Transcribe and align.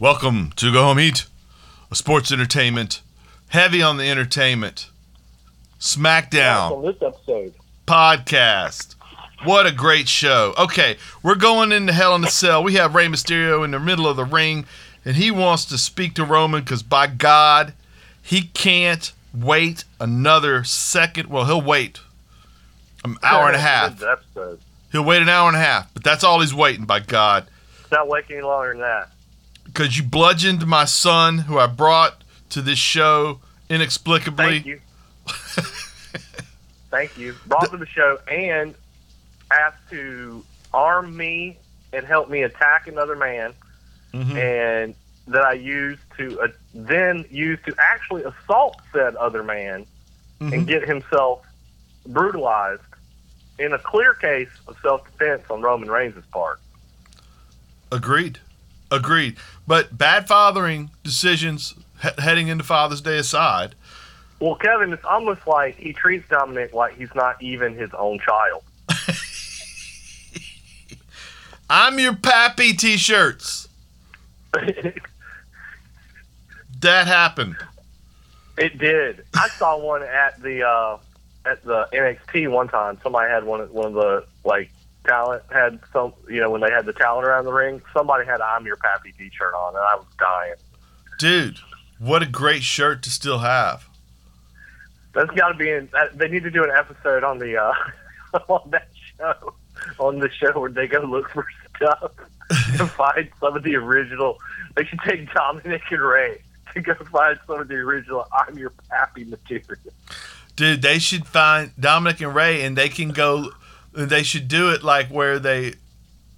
Welcome 0.00 0.52
to 0.56 0.72
Go 0.72 0.84
Home 0.84 0.98
Eat, 0.98 1.26
a 1.90 1.94
sports 1.94 2.32
entertainment, 2.32 3.02
heavy 3.48 3.82
on 3.82 3.98
the 3.98 4.08
entertainment, 4.08 4.88
SmackDown 5.78 6.70
on 6.70 6.82
this 6.86 7.02
episode. 7.02 7.52
podcast. 7.86 8.94
What 9.44 9.66
a 9.66 9.72
great 9.72 10.08
show. 10.08 10.54
Okay, 10.56 10.96
we're 11.22 11.34
going 11.34 11.70
into 11.70 11.92
Hell 11.92 12.14
in 12.14 12.24
a 12.24 12.30
Cell. 12.30 12.64
We 12.64 12.76
have 12.76 12.94
Rey 12.94 13.08
Mysterio 13.08 13.62
in 13.62 13.72
the 13.72 13.78
middle 13.78 14.08
of 14.08 14.16
the 14.16 14.24
ring, 14.24 14.64
and 15.04 15.16
he 15.16 15.30
wants 15.30 15.66
to 15.66 15.76
speak 15.76 16.14
to 16.14 16.24
Roman 16.24 16.62
because, 16.62 16.82
by 16.82 17.06
God, 17.06 17.74
he 18.22 18.40
can't 18.40 19.12
wait 19.34 19.84
another 20.00 20.64
second. 20.64 21.28
Well, 21.28 21.44
he'll 21.44 21.60
wait 21.60 22.00
an 23.04 23.18
hour 23.22 23.48
and 23.48 23.56
a 23.56 23.60
half. 23.60 24.02
He'll 24.92 25.04
wait 25.04 25.20
an 25.20 25.28
hour 25.28 25.48
and 25.48 25.58
a 25.58 25.60
half, 25.60 25.92
but 25.92 26.02
that's 26.02 26.24
all 26.24 26.40
he's 26.40 26.54
waiting, 26.54 26.86
by 26.86 27.00
God. 27.00 27.48
It's 27.82 27.92
not 27.92 28.08
waiting 28.08 28.36
any 28.38 28.46
longer 28.46 28.70
than 28.70 28.80
that. 28.80 29.10
Because 29.72 29.96
you 29.96 30.02
bludgeoned 30.04 30.66
my 30.66 30.84
son, 30.84 31.38
who 31.38 31.58
I 31.58 31.66
brought 31.66 32.22
to 32.50 32.60
this 32.60 32.78
show 32.78 33.40
inexplicably. 33.68 34.44
Thank 34.60 34.66
you. 34.66 34.80
Thank 36.90 37.16
you. 37.16 37.34
Brought 37.46 37.70
to 37.70 37.76
the 37.76 37.86
show 37.86 38.18
and 38.30 38.74
asked 39.52 39.88
to 39.90 40.44
arm 40.74 41.16
me 41.16 41.56
and 41.92 42.04
help 42.04 42.28
me 42.28 42.42
attack 42.42 42.88
another 42.88 43.14
man, 43.16 43.52
Mhm. 44.12 44.36
and 44.36 44.94
that 45.28 45.42
I 45.44 45.52
used 45.52 46.00
to 46.18 46.40
uh, 46.40 46.48
then 46.74 47.24
use 47.30 47.58
to 47.66 47.74
actually 47.78 48.24
assault 48.24 48.76
said 48.92 49.14
other 49.16 49.42
man 49.44 49.86
Mhm. 50.40 50.52
and 50.52 50.66
get 50.66 50.86
himself 50.88 51.44
brutalized 52.06 52.82
in 53.58 53.72
a 53.72 53.78
clear 53.78 54.14
case 54.14 54.48
of 54.66 54.76
self 54.82 55.04
defense 55.04 55.42
on 55.50 55.62
Roman 55.62 55.90
Reigns' 55.90 56.24
part. 56.32 56.60
Agreed. 57.92 58.40
Agreed. 58.92 59.36
But 59.70 59.96
bad 59.96 60.26
fathering 60.26 60.90
decisions 61.04 61.74
he- 62.02 62.08
heading 62.20 62.48
into 62.48 62.64
Father's 62.64 63.00
Day 63.00 63.18
aside, 63.18 63.76
Well, 64.40 64.56
Kevin, 64.56 64.92
it's 64.92 65.04
almost 65.04 65.46
like 65.46 65.76
he 65.76 65.92
treats 65.92 66.28
Dominic 66.28 66.74
like 66.74 66.98
he's 66.98 67.14
not 67.14 67.40
even 67.40 67.76
his 67.76 67.90
own 67.96 68.18
child. 68.18 68.64
I'm 71.70 72.00
your 72.00 72.16
pappy 72.16 72.72
t 72.72 72.96
shirts. 72.96 73.68
That 76.80 77.06
happened. 77.06 77.56
It 78.56 78.78
did. 78.78 79.22
I 79.34 79.48
saw 79.50 79.78
one 79.78 80.02
at 80.02 80.40
the 80.42 80.66
uh, 80.66 80.96
at 81.44 81.62
the 81.62 81.86
NXT 81.92 82.50
one 82.50 82.68
time. 82.68 82.98
Somebody 83.02 83.30
had 83.30 83.44
one. 83.44 83.60
One 83.72 83.88
of 83.88 83.92
the 83.92 84.24
like 84.44 84.70
talent 85.04 85.42
had 85.52 85.80
some. 85.92 86.12
You 86.28 86.40
know, 86.40 86.50
when 86.50 86.60
they 86.60 86.70
had 86.70 86.86
the 86.86 86.92
talent 86.92 87.26
around 87.26 87.44
the 87.44 87.52
ring, 87.52 87.82
somebody 87.92 88.24
had 88.26 88.40
"I'm 88.40 88.66
Your 88.66 88.76
Pappy" 88.76 89.12
T-shirt 89.16 89.54
on, 89.54 89.74
and 89.74 89.84
I 89.84 89.96
was 89.96 90.06
dying. 90.18 90.54
Dude, 91.18 91.58
what 91.98 92.22
a 92.22 92.26
great 92.26 92.62
shirt 92.62 93.02
to 93.04 93.10
still 93.10 93.38
have. 93.40 93.86
That's 95.12 95.30
got 95.32 95.48
to 95.48 95.54
be 95.54 95.70
in. 95.70 95.88
that- 95.92 96.16
They 96.18 96.28
need 96.28 96.44
to 96.44 96.50
do 96.50 96.62
an 96.64 96.70
episode 96.70 97.24
on 97.24 97.38
the 97.38 97.56
uh, 97.56 97.74
on 98.48 98.70
that 98.70 98.88
show 99.18 99.54
on 99.98 100.18
the 100.18 100.30
show 100.30 100.58
where 100.60 100.70
they 100.70 100.86
go 100.86 101.00
look 101.00 101.30
for 101.30 101.46
stuff 101.76 102.12
and 102.78 102.90
find 102.92 103.28
some 103.40 103.56
of 103.56 103.62
the 103.62 103.76
original. 103.76 104.38
They 104.76 104.84
should 104.84 105.00
take 105.00 105.32
Dominic 105.32 105.82
and 105.90 106.00
Rey 106.00 106.42
to 106.74 106.80
go 106.80 106.94
find 106.94 107.38
some 107.46 107.60
of 107.60 107.68
the 107.68 107.74
original 107.76 108.26
"I'm 108.32 108.56
Your 108.56 108.72
Pappy" 108.88 109.24
material. 109.24 109.92
Dude, 110.56 110.82
they 110.82 110.98
should 110.98 111.26
find 111.26 111.72
Dominic 111.80 112.20
and 112.20 112.34
Rey 112.34 112.62
and 112.62 112.76
they 112.76 112.88
can 112.90 113.10
go, 113.10 113.50
they 113.92 114.22
should 114.22 114.48
do 114.48 114.70
it 114.70 114.82
like 114.82 115.08
where 115.08 115.38
they 115.38 115.64
Look 115.66 115.74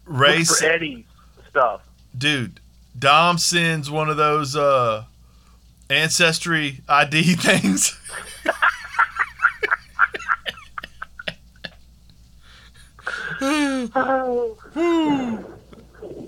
race. 0.07 0.59
for 0.61 0.67
Eddie's 0.67 1.05
stuff. 1.49 1.83
Dude, 2.17 2.61
Dom 2.99 3.39
sends 3.39 3.91
one 3.91 4.09
of 4.09 4.17
those 4.17 4.57
uh, 4.57 5.05
ancestry 5.91 6.81
ID 6.89 7.35
things. 7.35 7.99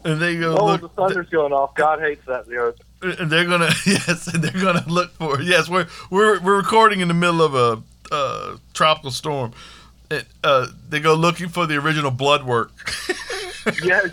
And 0.04 0.20
they 0.20 0.36
go 0.36 0.56
Oh, 0.58 0.66
look. 0.66 0.80
the 0.82 0.88
thunder's 0.90 1.28
going 1.30 1.52
off. 1.52 1.74
God 1.74 2.00
hates 2.00 2.24
that. 2.26 2.46
You 2.46 2.74
know, 3.02 3.10
and 3.18 3.30
they're 3.30 3.46
gonna 3.46 3.70
yes, 3.86 4.26
they're 4.26 4.50
gonna 4.52 4.84
look 4.86 5.12
for 5.14 5.40
it. 5.40 5.46
Yes, 5.46 5.68
we're 5.68 5.86
we're 6.10 6.40
we're 6.40 6.56
recording 6.56 7.00
in 7.00 7.08
the 7.08 7.14
middle 7.14 7.42
of 7.42 7.54
a 7.54 7.82
uh, 8.14 8.56
tropical 8.74 9.10
storm. 9.10 9.52
And, 10.10 10.24
uh, 10.42 10.66
they 10.88 11.00
go 11.00 11.14
looking 11.14 11.48
for 11.48 11.66
the 11.66 11.76
original 11.76 12.10
blood 12.10 12.44
work. 12.44 12.70
yes, 13.82 14.12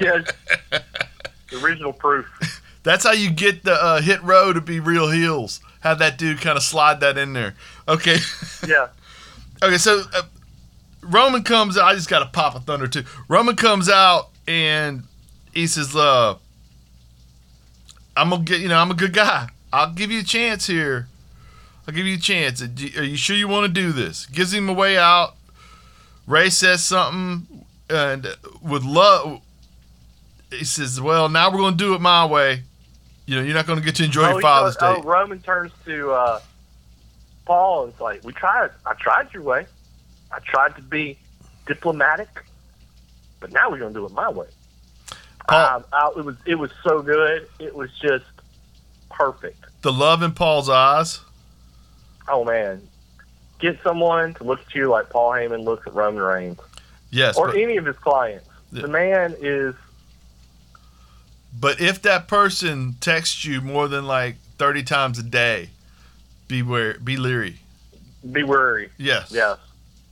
yes. 0.00 0.30
The 0.70 1.60
original 1.62 1.92
proof. 1.92 2.60
That's 2.82 3.04
how 3.04 3.12
you 3.12 3.30
get 3.30 3.64
the 3.64 3.72
uh, 3.72 4.00
Hit 4.00 4.22
Row 4.22 4.52
to 4.52 4.60
be 4.60 4.78
real 4.80 5.10
heels. 5.10 5.60
Have 5.80 5.98
that 5.98 6.16
dude 6.18 6.40
kind 6.40 6.56
of 6.56 6.62
slide 6.62 7.00
that 7.00 7.18
in 7.18 7.32
there. 7.32 7.54
Okay, 7.88 8.16
Yeah. 8.66 8.88
okay. 9.62 9.76
So 9.78 10.02
uh, 10.14 10.22
Roman 11.02 11.42
comes 11.42 11.76
out. 11.76 11.84
I 11.86 11.94
just 11.94 12.08
got 12.08 12.20
to 12.20 12.26
pop 12.26 12.54
a 12.54 12.60
thunder 12.60 12.86
too. 12.86 13.04
Roman 13.28 13.56
comes 13.56 13.88
out 13.88 14.28
and 14.48 15.02
he 15.52 15.66
says, 15.66 15.94
uh, 15.94 16.36
"I'm 18.16 18.30
gonna 18.30 18.44
get 18.44 18.60
you 18.60 18.68
know 18.68 18.78
I'm 18.78 18.90
a 18.90 18.94
good 18.94 19.12
guy. 19.12 19.48
I'll 19.72 19.92
give 19.92 20.10
you 20.10 20.20
a 20.20 20.24
chance 20.24 20.66
here. 20.66 21.08
I'll 21.86 21.94
give 21.94 22.06
you 22.06 22.14
a 22.16 22.20
chance. 22.20 22.62
Are 22.62 22.66
you- 23.04 23.16
sure 23.16 23.36
you 23.36 23.48
want 23.48 23.66
to 23.66 23.80
do 23.80 23.92
this?" 23.92 24.26
Gives 24.26 24.52
him 24.54 24.68
a 24.68 24.72
way 24.72 24.96
out. 24.98 25.34
Rey 26.26 26.48
says 26.50 26.84
something, 26.84 27.66
and 27.90 28.34
with 28.62 28.82
love, 28.84 29.40
he 30.50 30.64
says, 30.64 31.00
"Well, 31.00 31.28
now 31.28 31.50
we're 31.50 31.58
gonna 31.58 31.76
do 31.76 31.94
it 31.94 32.00
my 32.00 32.24
way. 32.24 32.62
You 33.26 33.36
know, 33.36 33.42
you're 33.42 33.54
not 33.54 33.66
gonna 33.66 33.80
get 33.82 33.96
to 33.96 34.04
enjoy 34.04 34.24
oh, 34.26 34.30
your 34.32 34.40
Father's 34.40 34.76
goes- 34.76 34.96
Day." 34.96 35.00
oh, 35.00 35.04
Roman 35.04 35.40
turns 35.40 35.72
to 35.84 36.12
uh, 36.12 36.40
Paul 37.44 37.84
and 37.84 37.92
it's 37.92 38.00
like, 38.00 38.24
"We 38.24 38.32
tried. 38.32 38.70
I 38.86 38.94
tried 38.94 39.32
your 39.34 39.42
way. 39.42 39.66
I 40.32 40.38
tried 40.40 40.76
to 40.76 40.82
be 40.82 41.18
diplomatic, 41.66 42.28
but 43.40 43.52
now 43.52 43.70
we're 43.70 43.78
gonna 43.78 43.92
do 43.92 44.06
it 44.06 44.12
my 44.12 44.30
way." 44.30 44.46
Paul- 45.48 45.76
Um, 45.76 45.84
I- 45.92 46.12
it 46.16 46.24
was 46.24 46.36
it 46.46 46.54
was 46.54 46.70
so 46.82 47.02
good. 47.02 47.46
It 47.58 47.74
was 47.74 47.90
just 48.00 48.24
perfect. 49.10 49.66
the 49.82 49.92
love 49.92 50.22
in 50.22 50.32
Paul's 50.32 50.70
eyes. 50.70 51.20
Oh 52.28 52.44
man, 52.44 52.80
get 53.58 53.78
someone 53.82 54.34
to 54.34 54.44
look 54.44 54.60
at 54.60 54.74
you 54.74 54.88
like 54.88 55.10
Paul 55.10 55.32
Heyman 55.32 55.64
looks 55.64 55.86
at 55.86 55.94
Roman 55.94 56.22
Reigns. 56.22 56.60
Yes, 57.10 57.36
or 57.36 57.48
but, 57.48 57.56
any 57.56 57.76
of 57.76 57.86
his 57.86 57.96
clients. 57.96 58.48
Yeah. 58.72 58.82
The 58.82 58.88
man 58.88 59.36
is 59.40 59.74
but 61.58 61.80
if 61.80 62.02
that 62.02 62.28
person 62.28 62.96
texts 63.00 63.44
you 63.44 63.60
more 63.60 63.88
than 63.88 64.06
like 64.06 64.36
30 64.58 64.82
times 64.82 65.18
a 65.18 65.22
day, 65.22 65.70
beware, 66.48 66.98
be 66.98 67.16
leery. 67.16 67.60
be 68.30 68.42
wary. 68.42 68.90
Yes. 68.98 69.30
Yes. 69.30 69.58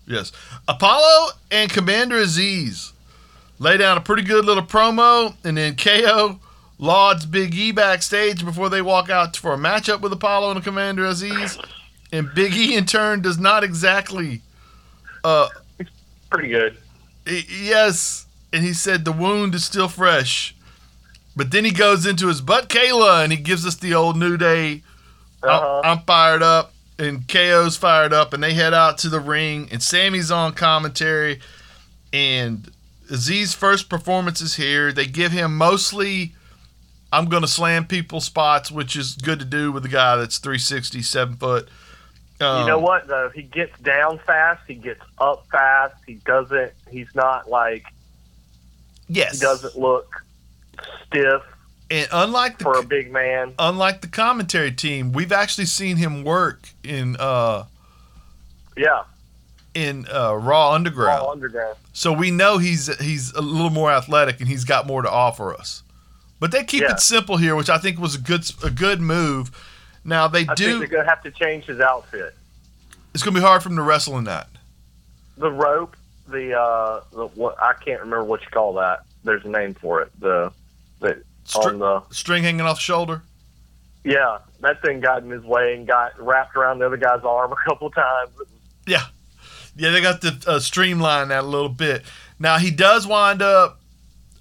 Yes. 0.06 0.32
Apollo 0.68 1.30
and 1.50 1.70
Commander 1.70 2.16
Azeez 2.16 2.92
lay 3.58 3.76
down 3.76 3.96
a 3.96 4.00
pretty 4.00 4.22
good 4.22 4.44
little 4.44 4.62
promo, 4.62 5.34
and 5.44 5.56
then 5.56 5.76
KO 5.76 6.38
lauds 6.78 7.26
Big 7.26 7.54
E 7.54 7.72
backstage 7.72 8.44
before 8.44 8.68
they 8.68 8.82
walk 8.82 9.10
out 9.10 9.36
for 9.36 9.52
a 9.52 9.56
matchup 9.56 10.00
with 10.00 10.12
Apollo 10.12 10.52
and 10.52 10.64
Commander 10.64 11.04
Azeez. 11.04 11.64
And 12.12 12.32
Big 12.34 12.54
E, 12.54 12.76
in 12.76 12.84
turn, 12.84 13.22
does 13.22 13.38
not 13.38 13.64
exactly. 13.64 14.42
Uh, 15.24 15.48
Pretty 16.30 16.48
good. 16.48 16.76
y- 17.26 17.44
yes, 17.48 18.26
and 18.52 18.62
he 18.62 18.72
said 18.74 19.04
the 19.04 19.12
wound 19.12 19.54
is 19.54 19.64
still 19.64 19.88
fresh. 19.88 20.54
But 21.34 21.50
then 21.50 21.64
he 21.64 21.70
goes 21.70 22.04
into 22.04 22.28
his 22.28 22.42
butt 22.42 22.68
Kayla 22.68 23.22
and 23.24 23.32
he 23.32 23.38
gives 23.38 23.64
us 23.66 23.76
the 23.76 23.94
old 23.94 24.16
New 24.18 24.36
Day 24.36 24.82
Uh-huh. 25.42 25.80
I'm, 25.82 25.98
I'm 25.98 26.04
fired 26.04 26.42
up, 26.42 26.74
and 26.98 27.26
KO's 27.26 27.76
fired 27.78 28.12
up, 28.12 28.34
and 28.34 28.42
they 28.42 28.52
head 28.52 28.74
out 28.74 28.98
to 28.98 29.08
the 29.08 29.18
ring, 29.20 29.68
and 29.72 29.82
Sami's 29.82 30.30
on 30.30 30.52
commentary, 30.52 31.40
and 32.12 32.70
Z's 33.14 33.54
first 33.54 33.88
performance 33.88 34.40
is 34.42 34.56
here. 34.56 34.92
They 34.92 35.06
give 35.06 35.32
him 35.32 35.56
mostly, 35.56 36.34
I'm 37.12 37.26
going 37.26 37.42
to 37.42 37.48
slam 37.48 37.86
people 37.86 38.20
spots, 38.20 38.70
which 38.70 38.94
is 38.96 39.14
good 39.14 39.38
to 39.38 39.44
do 39.46 39.72
with 39.72 39.84
a 39.86 39.88
guy 39.88 40.16
that's 40.16 40.38
360, 40.38 41.00
seven 41.02 41.36
foot. 41.36 41.68
Um, 42.42 42.60
you 42.62 42.66
know 42.66 42.78
what 42.78 43.06
though? 43.06 43.30
He 43.34 43.42
gets 43.42 43.78
down 43.80 44.18
fast. 44.26 44.62
He 44.66 44.74
gets 44.74 45.00
up 45.18 45.46
fast. 45.50 45.94
He 46.06 46.14
doesn't. 46.14 46.72
He's 46.90 47.08
not 47.14 47.48
like 47.48 47.84
Yes. 49.08 49.34
he 49.34 49.40
doesn't 49.40 49.76
look 49.78 50.24
stiff 51.06 51.42
And 51.90 52.08
unlike 52.12 52.58
the 52.58 52.64
for 52.64 52.78
a 52.78 52.82
big 52.82 53.12
man. 53.12 53.54
unlike 53.58 54.00
the 54.00 54.08
commentary 54.08 54.72
team, 54.72 55.12
we've 55.12 55.32
actually 55.32 55.66
seen 55.66 55.96
him 55.96 56.24
work 56.24 56.68
in 56.82 57.16
uh 57.18 57.64
Yeah. 58.76 59.02
in 59.74 60.06
uh, 60.12 60.34
Raw 60.34 60.72
Underground. 60.72 61.20
All 61.20 61.30
underground. 61.32 61.76
So 61.92 62.12
we 62.12 62.30
know 62.30 62.58
he's 62.58 62.94
he's 62.98 63.32
a 63.32 63.40
little 63.42 63.70
more 63.70 63.90
athletic 63.92 64.40
and 64.40 64.48
he's 64.48 64.64
got 64.64 64.86
more 64.86 65.02
to 65.02 65.10
offer 65.10 65.54
us. 65.54 65.82
But 66.40 66.50
they 66.50 66.64
keep 66.64 66.82
Yeah. 66.82 66.92
it 66.92 67.00
simple 67.00 67.36
here, 67.36 67.54
which 67.54 67.70
I 67.70 67.78
think 67.78 67.98
was 67.98 68.14
a 68.14 68.18
good 68.20 68.44
a 68.64 68.70
good 68.70 69.00
move. 69.00 69.50
Now 70.04 70.28
they 70.28 70.46
I 70.46 70.54
do. 70.54 70.78
they're 70.78 70.88
gonna 70.88 71.08
have 71.08 71.22
to 71.22 71.30
change 71.30 71.64
his 71.66 71.80
outfit. 71.80 72.34
It's 73.14 73.22
gonna 73.22 73.34
be 73.34 73.40
hard 73.44 73.62
for 73.62 73.68
him 73.68 73.76
to 73.76 73.82
wrestle 73.82 74.18
in 74.18 74.24
that. 74.24 74.48
The 75.36 75.50
rope. 75.50 75.96
The 76.28 76.58
uh. 76.58 77.00
The 77.12 77.26
what? 77.28 77.60
I 77.62 77.72
can't 77.74 78.00
remember 78.00 78.24
what 78.24 78.40
you 78.42 78.48
call 78.50 78.74
that. 78.74 79.00
There's 79.24 79.44
a 79.44 79.48
name 79.48 79.74
for 79.74 80.00
it. 80.02 80.10
The. 80.20 80.52
The 81.00 81.22
Str- 81.44 81.68
on 81.70 81.78
the 81.80 82.02
string 82.10 82.44
hanging 82.44 82.60
off 82.62 82.76
the 82.76 82.82
shoulder. 82.82 83.22
yeah. 84.04 84.38
That 84.60 84.80
thing 84.80 85.00
got 85.00 85.24
in 85.24 85.30
his 85.30 85.42
way 85.42 85.74
and 85.74 85.88
got 85.88 86.12
wrapped 86.20 86.54
around 86.56 86.78
the 86.78 86.86
other 86.86 86.96
guy's 86.96 87.24
arm 87.24 87.50
a 87.52 87.56
couple 87.68 87.90
times. 87.90 88.30
Yeah, 88.86 89.02
yeah, 89.74 89.90
they 89.90 90.00
got 90.00 90.20
to 90.22 90.38
uh, 90.46 90.60
streamline 90.60 91.28
that 91.28 91.40
a 91.42 91.46
little 91.46 91.68
bit. 91.68 92.04
Now 92.38 92.58
he 92.58 92.70
does 92.70 93.08
wind 93.08 93.42
up 93.42 93.80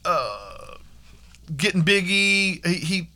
uh, 0.06 0.76
getting 1.58 1.82
Big 1.82 2.08
E. 2.08 2.62
He, 2.64 2.74
he 2.76 3.10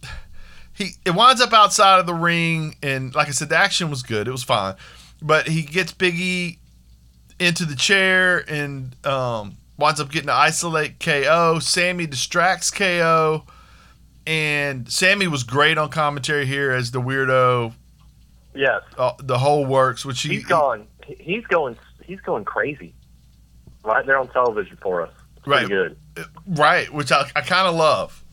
he 0.76 0.92
it 1.06 1.12
winds 1.16 1.42
up 1.42 1.54
outside 1.54 2.00
of 2.00 2.06
the 2.06 2.14
ring, 2.14 2.76
and 2.84 3.16
like 3.16 3.28
I 3.28 3.32
said, 3.32 3.50
the 3.50 3.58
action 3.58 3.90
was 3.90 4.04
good. 4.04 4.28
It 4.28 4.32
was 4.32 4.44
fine, 4.44 4.76
but 5.22 5.48
he 5.48 5.62
gets 5.64 5.92
Big 5.94 6.16
E 6.20 6.60
into 7.40 7.66
the 7.66 7.76
chair 7.76 8.44
and 8.50 8.96
um, 9.06 9.58
winds 9.78 10.00
up 10.00 10.10
getting 10.12 10.28
to 10.28 10.34
isolate 10.34 11.00
KO. 11.00 11.60
Sami 11.60 12.06
distracts 12.08 12.72
KO, 12.72 13.44
and 14.28 14.90
Sami 14.92 15.28
was 15.28 15.44
great 15.44 15.78
on 15.78 15.90
commentary 15.90 16.46
here 16.46 16.72
as 16.72 16.92
the 16.92 17.02
weirdo. 17.02 17.74
Yes, 18.54 18.82
Uh, 18.98 19.12
the 19.20 19.38
whole 19.38 19.66
works, 19.66 20.06
which 20.06 20.22
he 20.22 20.30
he's 20.36 20.46
going. 20.46 20.88
he- 21.06 21.16
He's 21.20 21.46
going. 21.48 21.78
He's 22.04 22.22
going 22.22 22.46
crazy. 22.46 22.94
Right 23.84 24.06
there 24.06 24.18
on 24.18 24.28
television 24.30 24.78
for 24.82 25.02
us. 25.04 25.12
It's 25.38 25.46
Right. 25.48 25.68
Good. 25.68 25.98
Right, 26.48 26.92
which 26.94 27.12
I, 27.12 27.30
I 27.36 27.42
kind 27.42 27.68
of 27.68 27.76
love. 27.76 28.24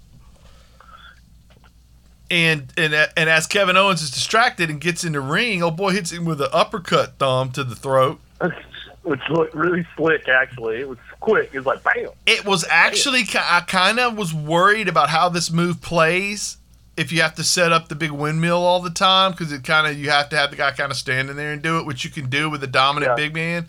And 2.32 2.72
and 2.78 2.94
and 2.94 3.28
as 3.28 3.46
Kevin 3.46 3.76
Owens 3.76 4.00
is 4.00 4.10
distracted 4.10 4.70
and 4.70 4.80
gets 4.80 5.04
in 5.04 5.12
the 5.12 5.20
ring, 5.20 5.62
oh 5.62 5.70
boy 5.70 5.90
hits 5.90 6.10
him 6.12 6.24
with 6.24 6.40
an 6.40 6.48
uppercut 6.50 7.18
thumb 7.18 7.50
to 7.52 7.62
the 7.62 7.76
throat. 7.76 8.18
Which 9.02 9.20
looked 9.28 9.54
really 9.54 9.86
slick. 9.96 10.28
Actually, 10.28 10.76
it 10.78 10.88
was 10.88 10.96
quick. 11.20 11.50
It 11.52 11.58
was 11.58 11.66
like 11.66 11.82
bam. 11.84 12.08
It 12.24 12.46
was 12.46 12.64
actually 12.70 13.24
ki- 13.24 13.38
I 13.38 13.60
kind 13.60 14.00
of 14.00 14.16
was 14.16 14.32
worried 14.32 14.88
about 14.88 15.10
how 15.10 15.28
this 15.28 15.50
move 15.50 15.82
plays 15.82 16.56
if 16.96 17.12
you 17.12 17.20
have 17.20 17.34
to 17.34 17.44
set 17.44 17.70
up 17.72 17.88
the 17.88 17.94
big 17.96 18.12
windmill 18.12 18.62
all 18.64 18.80
the 18.80 18.90
time 18.90 19.32
because 19.32 19.52
it 19.52 19.64
kind 19.64 19.86
of 19.86 19.98
you 19.98 20.08
have 20.08 20.28
to 20.30 20.36
have 20.36 20.50
the 20.50 20.56
guy 20.56 20.70
kind 20.70 20.90
of 20.90 20.96
standing 20.96 21.36
there 21.36 21.52
and 21.52 21.60
do 21.60 21.78
it, 21.80 21.84
which 21.86 22.02
you 22.04 22.10
can 22.10 22.30
do 22.30 22.48
with 22.48 22.62
a 22.64 22.66
dominant 22.66 23.10
Yeah. 23.10 23.16
big 23.16 23.34
man. 23.34 23.66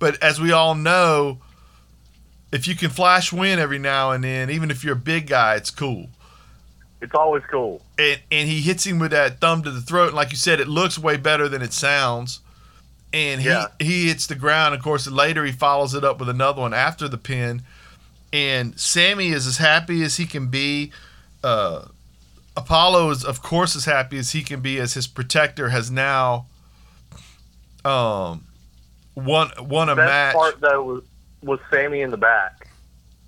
But 0.00 0.20
as 0.22 0.40
we 0.40 0.50
all 0.50 0.74
know, 0.74 1.38
if 2.50 2.66
you 2.66 2.74
can 2.74 2.90
flash 2.90 3.32
win 3.32 3.58
every 3.60 3.78
now 3.78 4.10
and 4.10 4.24
then, 4.24 4.50
even 4.50 4.70
if 4.70 4.82
you're 4.82 4.94
a 4.94 4.96
big 4.96 5.28
guy, 5.28 5.54
it's 5.54 5.70
cool. 5.70 6.08
It's 7.00 7.14
always 7.14 7.42
cool. 7.50 7.80
and, 7.98 8.20
and 8.30 8.48
he 8.48 8.60
hits 8.60 8.84
him 8.84 8.98
with 8.98 9.10
that 9.12 9.40
thumb 9.40 9.62
to 9.62 9.70
the 9.70 9.80
throat. 9.80 10.08
And 10.08 10.16
like 10.16 10.30
you 10.30 10.36
said, 10.36 10.60
it 10.60 10.68
looks 10.68 10.98
way 10.98 11.16
better 11.16 11.48
than 11.48 11.62
it 11.62 11.72
sounds. 11.72 12.40
And 13.12 13.40
he, 13.40 13.48
Yeah. 13.48 13.68
he 13.78 14.08
hits 14.08 14.26
the 14.26 14.34
ground. 14.34 14.74
Of 14.74 14.82
course, 14.82 15.06
later 15.06 15.44
he 15.44 15.52
follows 15.52 15.94
it 15.94 16.04
up 16.04 16.18
with 16.20 16.28
another 16.28 16.60
one 16.60 16.74
after 16.74 17.08
the 17.08 17.16
pin. 17.18 17.62
And 18.32 18.78
Sami 18.78 19.28
is 19.28 19.46
as 19.46 19.56
happy 19.56 20.02
as 20.04 20.16
he 20.18 20.26
can 20.26 20.48
be. 20.48 20.92
Uh, 21.42 21.86
Apollo 22.56 23.10
is, 23.10 23.24
of 23.24 23.42
course, 23.42 23.74
as 23.74 23.86
happy 23.86 24.18
as 24.18 24.30
he 24.32 24.42
can 24.42 24.60
be 24.60 24.78
as 24.78 24.94
his 24.94 25.06
protector 25.06 25.70
has 25.70 25.90
now 25.90 26.46
um, 27.84 28.44
won 29.14 29.50
won 29.58 29.88
a 29.88 29.96
Best 29.96 30.06
match. 30.08 30.34
part 30.34 30.60
though 30.60 30.82
was 30.82 31.02
was 31.42 31.58
Sami 31.70 32.02
in 32.02 32.10
the 32.10 32.16
back. 32.18 32.59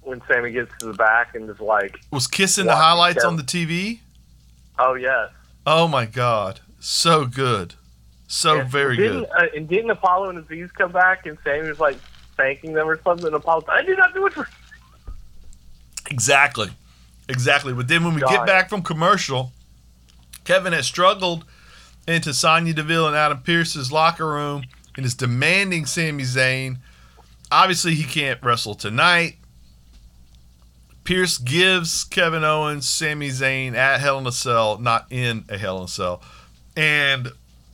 When 0.02 0.20
Sami 0.26 0.50
gets 0.50 0.72
to 0.81 0.87
the 0.87 0.94
back 0.94 1.34
and 1.34 1.49
is 1.49 1.60
like, 1.60 2.00
was 2.10 2.26
kissing 2.26 2.66
the 2.66 2.76
highlights 2.76 3.25
on 3.25 3.37
the 3.37 3.43
TV. 3.43 4.00
"Oh 4.78 4.94
yes." 4.94 5.31
Oh 5.64 5.87
my 5.87 6.06
God, 6.06 6.60
so 6.81 7.25
good, 7.25 7.75
so 8.26 8.62
very 8.64 8.96
didn't, 8.96 9.20
good. 9.20 9.28
Uh, 9.31 9.46
and 9.56 9.69
didn't 9.69 9.90
Apollo 9.90 10.31
and 10.31 10.44
Azeez 10.44 10.72
come 10.75 10.90
back 10.90 11.26
and 11.26 11.38
Sami 11.44 11.69
was 11.69 11.78
like 11.78 11.96
thanking 12.37 12.72
them 12.72 12.88
or 12.88 13.00
something? 13.02 13.26
And 13.26 13.37
Apollo, 13.37 13.66
I 13.69 13.82
did 13.82 13.96
not 13.96 14.12
do 14.12 14.26
it 14.26 14.32
for. 14.32 14.49
Exactly. 16.10 16.70
Exactly. 17.28 17.72
But 17.72 17.88
then 17.88 18.04
when 18.04 18.14
we 18.14 18.20
get 18.20 18.44
back 18.44 18.69
from 18.69 18.82
commercial, 18.82 19.52
Kevin 20.44 20.72
has 20.72 20.87
struggled 20.87 21.44
into 22.06 22.34
Sonya 22.34 22.75
Deville 22.75 23.06
and 23.06 23.16
Adam 23.16 23.38
Pearce's 23.38 23.93
locker 23.93 24.26
room 24.26 24.64
and 24.96 25.06
is 25.06 25.14
demanding 25.14 25.87
Sami 25.87 26.25
Zayn. 26.25 26.78
Obviously, 27.50 27.94
he 27.94 28.04
can't 28.04 28.43
wrestle 28.43 28.75
tonight. 28.75 29.37
Pearce 31.04 31.38
gives 31.38 32.04
Kevin 32.04 32.44
Owens 32.44 32.88
Sami 32.88 33.28
Zayn 33.28 33.75
at 33.75 34.00
Hell 34.00 34.19
in 34.19 34.26
a 34.26 34.32
Cell, 34.32 34.78
not 34.78 35.06
in 35.10 35.44
a 35.49 35.58
Hell 35.58 35.78
in 35.78 35.84
a 35.84 35.88
Cell. 35.88 36.22
And 36.76 37.28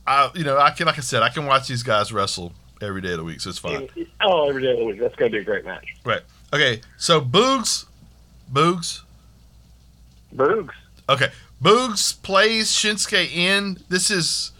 I, 0.07 0.31
you 0.33 0.43
know, 0.43 0.57
I 0.57 0.71
can, 0.71 0.87
like 0.87 0.97
I 0.97 1.01
said, 1.01 1.21
I 1.21 1.29
can 1.29 1.45
watch 1.45 1.67
these 1.67 1.83
guys 1.83 2.11
wrestle 2.11 2.53
every 2.81 3.01
day 3.01 3.11
of 3.11 3.17
the 3.17 3.23
week, 3.23 3.41
so 3.41 3.49
it's 3.49 3.59
fine. 3.59 3.87
Oh, 4.21 4.49
every 4.49 4.63
day 4.63 4.71
of 4.71 4.79
the 4.79 4.85
week. 4.85 4.99
That's 4.99 5.15
going 5.15 5.31
to 5.31 5.37
be 5.37 5.41
a 5.41 5.45
great 5.45 5.63
match. 5.65 5.85
Right. 6.03 6.21
Okay. 6.51 6.81
So 6.97 7.21
Boogs, 7.21 7.85
Boogs, 8.51 9.01
Boogs. 10.35 10.71
Okay, 11.07 11.29
Boogs 11.61 12.21
plays 12.21 12.71
Shinsuke 12.71 13.31
in. 13.35 13.77
This 13.89 14.09
is 14.11 14.51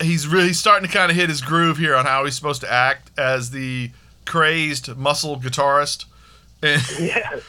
he's 0.00 0.26
really 0.26 0.52
starting 0.52 0.86
to 0.88 0.92
kind 0.94 1.10
of 1.10 1.16
hit 1.16 1.28
his 1.28 1.40
groove 1.40 1.78
here 1.78 1.94
on 1.94 2.04
how 2.04 2.24
he's 2.24 2.34
supposed 2.36 2.60
to 2.62 2.72
act 2.72 3.10
as 3.18 3.50
the 3.50 3.90
crazed 4.24 4.96
muscle 4.96 5.38
guitarist, 5.40 6.04
and 6.62 6.82
Yeah. 6.98 7.40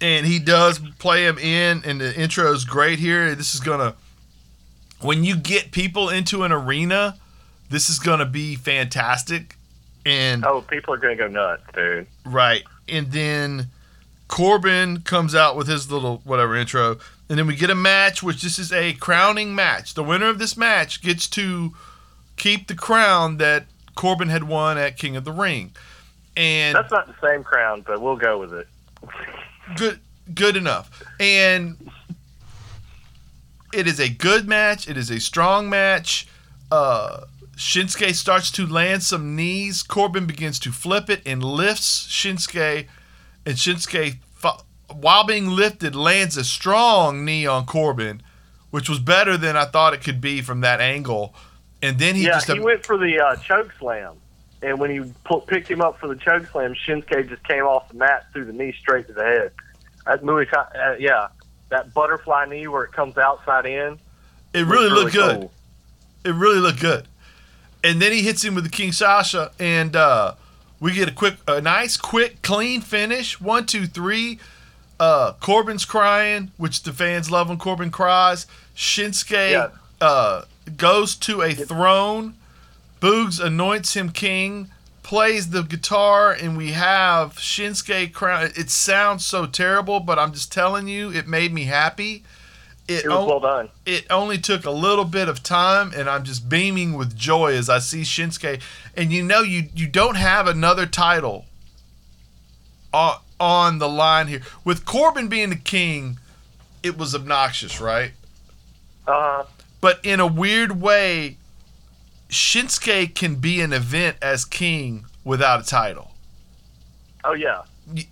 And 0.00 0.26
he 0.26 0.38
does 0.38 0.78
play 0.98 1.26
him 1.26 1.38
in. 1.38 1.82
And 1.84 2.00
the 2.00 2.14
intro 2.18 2.52
is 2.52 2.64
great 2.64 2.98
here. 2.98 3.34
This 3.34 3.54
is 3.54 3.60
gonna 3.60 3.94
when 5.00 5.24
you 5.24 5.36
get 5.36 5.72
people 5.72 6.08
into 6.08 6.42
an 6.42 6.52
arena, 6.52 7.16
this 7.70 7.88
is 7.88 7.98
gonna 7.98 8.26
be 8.26 8.54
fantastic. 8.54 9.56
And 10.06 10.44
Oh, 10.44 10.62
people 10.62 10.94
are 10.94 10.96
going 10.96 11.16
to 11.16 11.24
go 11.24 11.28
nuts, 11.28 11.62
dude. 11.74 12.06
Right. 12.24 12.62
And 12.88 13.12
then 13.12 13.68
Corbin 14.28 15.02
comes 15.02 15.34
out 15.34 15.56
with 15.56 15.68
his 15.68 15.90
little 15.90 16.20
whatever 16.24 16.56
intro. 16.56 16.98
And 17.28 17.38
then 17.38 17.46
we 17.46 17.54
get 17.54 17.70
a 17.70 17.74
match, 17.74 18.22
which 18.22 18.42
this 18.42 18.58
is 18.58 18.72
a 18.72 18.94
crowning 18.94 19.54
match. 19.54 19.94
The 19.94 20.02
winner 20.02 20.28
of 20.28 20.38
this 20.38 20.56
match 20.56 21.02
gets 21.02 21.28
to 21.28 21.74
keep 22.36 22.66
the 22.66 22.74
crown 22.74 23.36
that 23.36 23.66
Corbin 23.94 24.28
had 24.28 24.44
won 24.44 24.78
at 24.78 24.96
King 24.96 25.16
of 25.16 25.24
the 25.24 25.32
Ring. 25.32 25.72
And 26.36 26.74
That's 26.74 26.90
not 26.90 27.06
the 27.06 27.28
same 27.28 27.44
crown, 27.44 27.82
but 27.86 28.00
we'll 28.00 28.16
go 28.16 28.38
with 28.38 28.54
it. 28.54 28.68
good 29.76 30.00
good 30.34 30.56
enough. 30.56 31.02
And 31.18 31.90
it 33.72 33.86
is 33.86 34.00
a 34.00 34.08
good 34.08 34.48
match. 34.48 34.88
It 34.88 34.96
is 34.96 35.10
a 35.10 35.20
strong 35.20 35.68
match. 35.68 36.26
Uh 36.70 37.22
Shinsuke 37.60 38.14
starts 38.14 38.50
to 38.52 38.66
land 38.66 39.02
some 39.02 39.36
knees. 39.36 39.82
Corbin 39.82 40.24
begins 40.24 40.58
to 40.60 40.72
flip 40.72 41.10
it 41.10 41.20
and 41.26 41.44
lifts 41.44 42.06
Shinsuke. 42.08 42.86
And 43.44 43.54
Shinsuke, 43.54 44.16
while 44.88 45.24
being 45.24 45.46
lifted, 45.46 45.94
lands 45.94 46.38
a 46.38 46.44
strong 46.44 47.22
knee 47.22 47.44
on 47.46 47.66
Corbin, 47.66 48.22
which 48.70 48.88
was 48.88 48.98
better 48.98 49.36
than 49.36 49.58
I 49.58 49.66
thought 49.66 49.92
it 49.92 50.02
could 50.02 50.22
be 50.22 50.40
from 50.40 50.62
that 50.62 50.80
angle. 50.80 51.34
And 51.82 51.98
then 51.98 52.14
he 52.14 52.24
yeah, 52.24 52.32
just 52.32 52.50
he 52.50 52.60
went 52.60 52.86
for 52.86 52.96
the 52.96 53.20
uh, 53.20 53.36
choke 53.36 53.72
slam. 53.78 54.16
And 54.62 54.80
when 54.80 54.90
he 54.90 55.12
picked 55.46 55.68
him 55.68 55.82
up 55.82 55.98
for 56.00 56.08
the 56.08 56.16
choke 56.16 56.46
slam, 56.46 56.74
Shinsuke 56.74 57.28
just 57.28 57.44
came 57.44 57.64
off 57.64 57.88
the 57.88 57.94
mat 57.94 58.26
through 58.32 58.46
the 58.46 58.54
knee 58.54 58.74
straight 58.78 59.06
to 59.08 59.12
the 59.12 59.22
head. 59.22 59.52
That 60.10 60.22
Thai, 60.50 60.60
uh, 60.78 60.96
yeah, 60.98 61.28
that 61.68 61.94
butterfly 61.94 62.46
knee 62.46 62.66
where 62.66 62.82
it 62.82 62.92
comes 62.92 63.16
outside 63.16 63.64
in. 63.66 63.98
it 64.52 64.66
really 64.66 64.90
looked 64.90 65.12
good. 65.12 65.36
cool. 65.40 65.52
It 66.24 66.34
really 66.34 66.58
looked 66.58 66.80
good. 66.80 67.06
And 67.84 68.02
then 68.02 68.10
he 68.12 68.22
hits 68.22 68.44
him 68.44 68.54
with 68.56 68.64
the 68.64 68.70
Kinshasa, 68.70 69.52
and 69.60 69.94
uh, 69.94 70.34
we 70.80 70.92
get 70.92 71.08
a 71.08 71.12
quick, 71.12 71.36
a 71.46 71.60
nice, 71.60 71.96
quick, 71.96 72.42
clean 72.42 72.80
finish. 72.80 73.40
One, 73.40 73.66
two, 73.66 73.86
three. 73.86 74.40
Uh, 74.98 75.32
Corbin's 75.34 75.84
crying, 75.84 76.50
which 76.56 76.82
the 76.82 76.92
fans 76.92 77.30
love 77.30 77.48
when 77.48 77.56
Corbin 77.56 77.90
cries. 77.90 78.46
Shinsuke 78.76 79.52
Yeah. 79.52 79.68
uh, 80.00 80.42
goes 80.76 81.14
to 81.16 81.40
a 81.40 81.54
throne. 81.54 82.34
Boogs 83.00 83.42
anoints 83.42 83.94
him 83.94 84.10
king, 84.10 84.70
plays 85.02 85.50
the 85.50 85.62
guitar, 85.62 86.32
and 86.32 86.56
we 86.56 86.72
have 86.72 87.34
Shinsuke 87.36 88.12
crown. 88.12 88.50
It 88.56 88.70
sounds 88.70 89.24
so 89.24 89.46
terrible, 89.46 90.00
but 90.00 90.18
I'm 90.18 90.32
just 90.32 90.52
telling 90.52 90.88
you, 90.88 91.10
it 91.12 91.26
made 91.26 91.52
me 91.52 91.64
happy. 91.64 92.24
It 92.88 93.06
was 93.06 93.14
on- 93.14 93.28
well 93.28 93.40
done. 93.40 93.68
it 93.86 94.06
only 94.10 94.36
took 94.38 94.64
a 94.64 94.70
little 94.70 95.04
bit 95.04 95.28
of 95.28 95.44
time 95.44 95.92
and 95.96 96.10
I'm 96.10 96.24
just 96.24 96.48
beaming 96.48 96.94
with 96.94 97.16
joy 97.16 97.52
as 97.54 97.68
I 97.68 97.78
see 97.78 98.00
Shinsuke 98.02 98.60
and 98.96 99.12
you 99.12 99.22
know 99.22 99.42
you 99.42 99.68
you 99.76 99.86
don't 99.86 100.16
have 100.16 100.48
another 100.48 100.86
title 100.86 101.44
on 102.92 103.18
on 103.38 103.78
the 103.78 103.88
line 103.88 104.26
here 104.26 104.42
with 104.64 104.84
Corbin 104.84 105.28
being 105.28 105.50
the 105.50 105.56
king 105.56 106.18
it 106.82 106.98
was 106.98 107.14
obnoxious 107.14 107.80
right 107.80 108.10
Uh, 109.06 109.44
but 109.80 110.00
in 110.02 110.18
a 110.18 110.26
weird 110.26 110.80
way 110.80 111.36
Shinsuke 112.30 113.14
can 113.14 113.36
be 113.36 113.60
an 113.60 113.72
event 113.72 114.16
as 114.22 114.44
king 114.44 115.04
without 115.24 115.60
a 115.60 115.64
title 115.64 116.10
oh 117.24 117.32
yeah, 117.32 117.62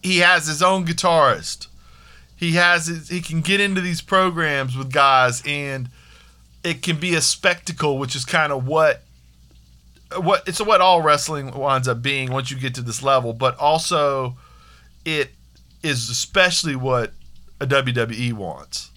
he 0.03 0.19
has 0.19 0.47
his 0.47 0.63
own 0.63 0.87
guitarist. 0.87 1.69
He 2.37 2.53
has 2.53 2.87
his, 2.87 3.09
he 3.09 3.21
can 3.21 3.41
get 3.41 3.61
into 3.61 3.81
these 3.81 4.01
programs 4.01 4.77
with 4.77 4.93
guys 4.93 5.43
and 5.47 5.89
it 6.63 6.83
can 6.83 6.99
be 6.99 7.15
a 7.15 7.21
spectacle, 7.21 7.99
which 7.99 8.15
is 8.15 8.25
kind 8.25 8.53
of 8.53 8.67
what 8.67 9.03
what 10.17 10.47
it's 10.47 10.61
what 10.61 10.81
all 10.81 11.03
wrestling 11.03 11.51
winds 11.51 11.87
up 11.87 12.01
being 12.01 12.31
once 12.31 12.51
you 12.51 12.59
get 12.59 12.75
to 12.77 12.83
this 12.83 13.03
level, 13.03 13.33
but 13.33 13.57
also 13.59 14.37
it 15.05 15.31
is 15.83 16.09
especially 16.11 16.77
what 16.77 17.13
a 17.61 17.67
WWE 17.67 18.33
wants 18.33 18.91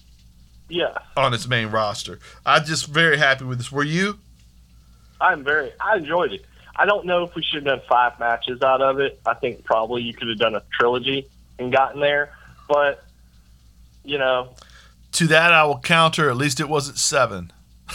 Yeah, 0.68 0.96
on 1.16 1.34
its 1.34 1.46
main 1.48 1.68
roster. 1.68 2.18
I'm 2.46 2.64
just 2.64 2.86
very 2.86 3.18
happy 3.18 3.44
with 3.44 3.58
this. 3.58 3.72
Were 3.72 3.84
you? 3.84 4.18
I'm 5.22 5.44
very. 5.44 5.70
I 5.80 5.96
enjoyed 5.96 6.32
it. 6.32 6.44
I 6.74 6.84
don't 6.86 7.06
know 7.06 7.22
if 7.24 7.34
we 7.34 7.42
should 7.42 7.64
have 7.66 7.78
done 7.78 7.80
five 7.88 8.18
matches 8.18 8.62
out 8.62 8.80
of 8.82 8.98
it. 8.98 9.20
I 9.26 9.34
think 9.34 9.62
probably 9.64 10.02
you 10.02 10.14
could 10.14 10.28
have 10.28 10.38
done 10.38 10.54
a 10.54 10.62
trilogy 10.78 11.28
and 11.58 11.70
gotten 11.72 12.00
there, 12.00 12.32
but 12.68 13.04
you 14.04 14.18
know, 14.18 14.54
To 15.12 15.26
that, 15.28 15.52
I 15.52 15.64
will 15.64 15.78
counter. 15.78 16.28
At 16.30 16.36
least 16.36 16.58
it 16.60 16.68
wasn't 16.68 16.98
seven. 16.98 17.52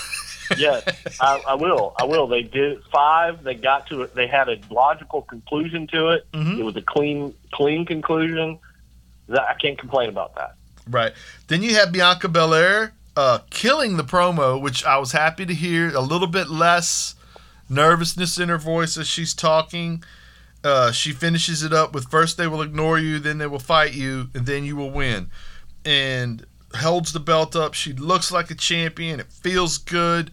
yes, 0.58 0.84
I, 1.20 1.42
I 1.48 1.54
will. 1.56 1.94
I 2.00 2.06
will. 2.06 2.28
They 2.28 2.44
did 2.44 2.82
five. 2.86 3.44
They 3.44 3.56
got 3.56 3.88
to 3.88 4.04
it. 4.04 4.16
They 4.16 4.28
had 4.28 4.48
a 4.48 4.58
logical 4.72 5.24
conclusion 5.24 5.88
to 5.88 6.10
it. 6.10 6.26
Mhm. 6.32 6.60
It 6.60 6.64
was 6.64 6.76
a 6.78 6.82
clean, 6.82 7.34
clean 7.52 7.86
conclusion. 7.86 8.60
That 9.28 9.42
I 9.42 9.56
can't 9.56 9.78
complain 9.78 10.08
about 10.08 10.36
that. 10.36 10.54
Right. 10.90 11.12
Then 11.48 11.62
you 11.64 11.76
have 11.76 11.92
Bianca 11.92 12.30
Belair 12.30 12.94
uh, 13.18 13.40
killing 13.50 13.98
the 13.98 14.04
promo, 14.06 14.62
which 14.62 14.86
I 14.86 14.98
was 15.00 15.12
happy 15.12 15.46
to 15.46 15.54
hear. 15.54 15.94
A 15.94 16.00
little 16.00 16.28
bit 16.28 16.48
less 16.48 17.16
nervousness 17.70 18.38
in 18.38 18.50
her 18.50 18.58
voice 18.58 18.98
as 18.98 19.08
she's 19.08 19.34
talking. 19.34 20.04
Uh, 20.64 20.92
she 20.92 21.12
finishes 21.12 21.64
it 21.64 21.72
up 21.74 21.94
with 21.94 22.10
first 22.10 22.38
they 22.38 22.48
will 22.48 22.62
ignore 22.62 22.98
you, 23.00 23.20
then 23.20 23.38
they 23.38 23.48
will 23.48 23.60
fight 23.60 23.94
you, 23.94 24.30
and 24.34 24.46
then 24.46 24.64
you 24.64 24.76
will 24.76 24.92
win. 24.92 25.30
And 25.86 26.46
holds 26.76 27.14
the 27.14 27.20
belt 27.20 27.56
up. 27.56 27.74
She 27.74 27.94
looks 27.94 28.32
like 28.32 28.52
a 28.52 28.56
champion. 28.56 29.20
It 29.20 29.32
feels 29.32 29.78
good. 29.78 30.32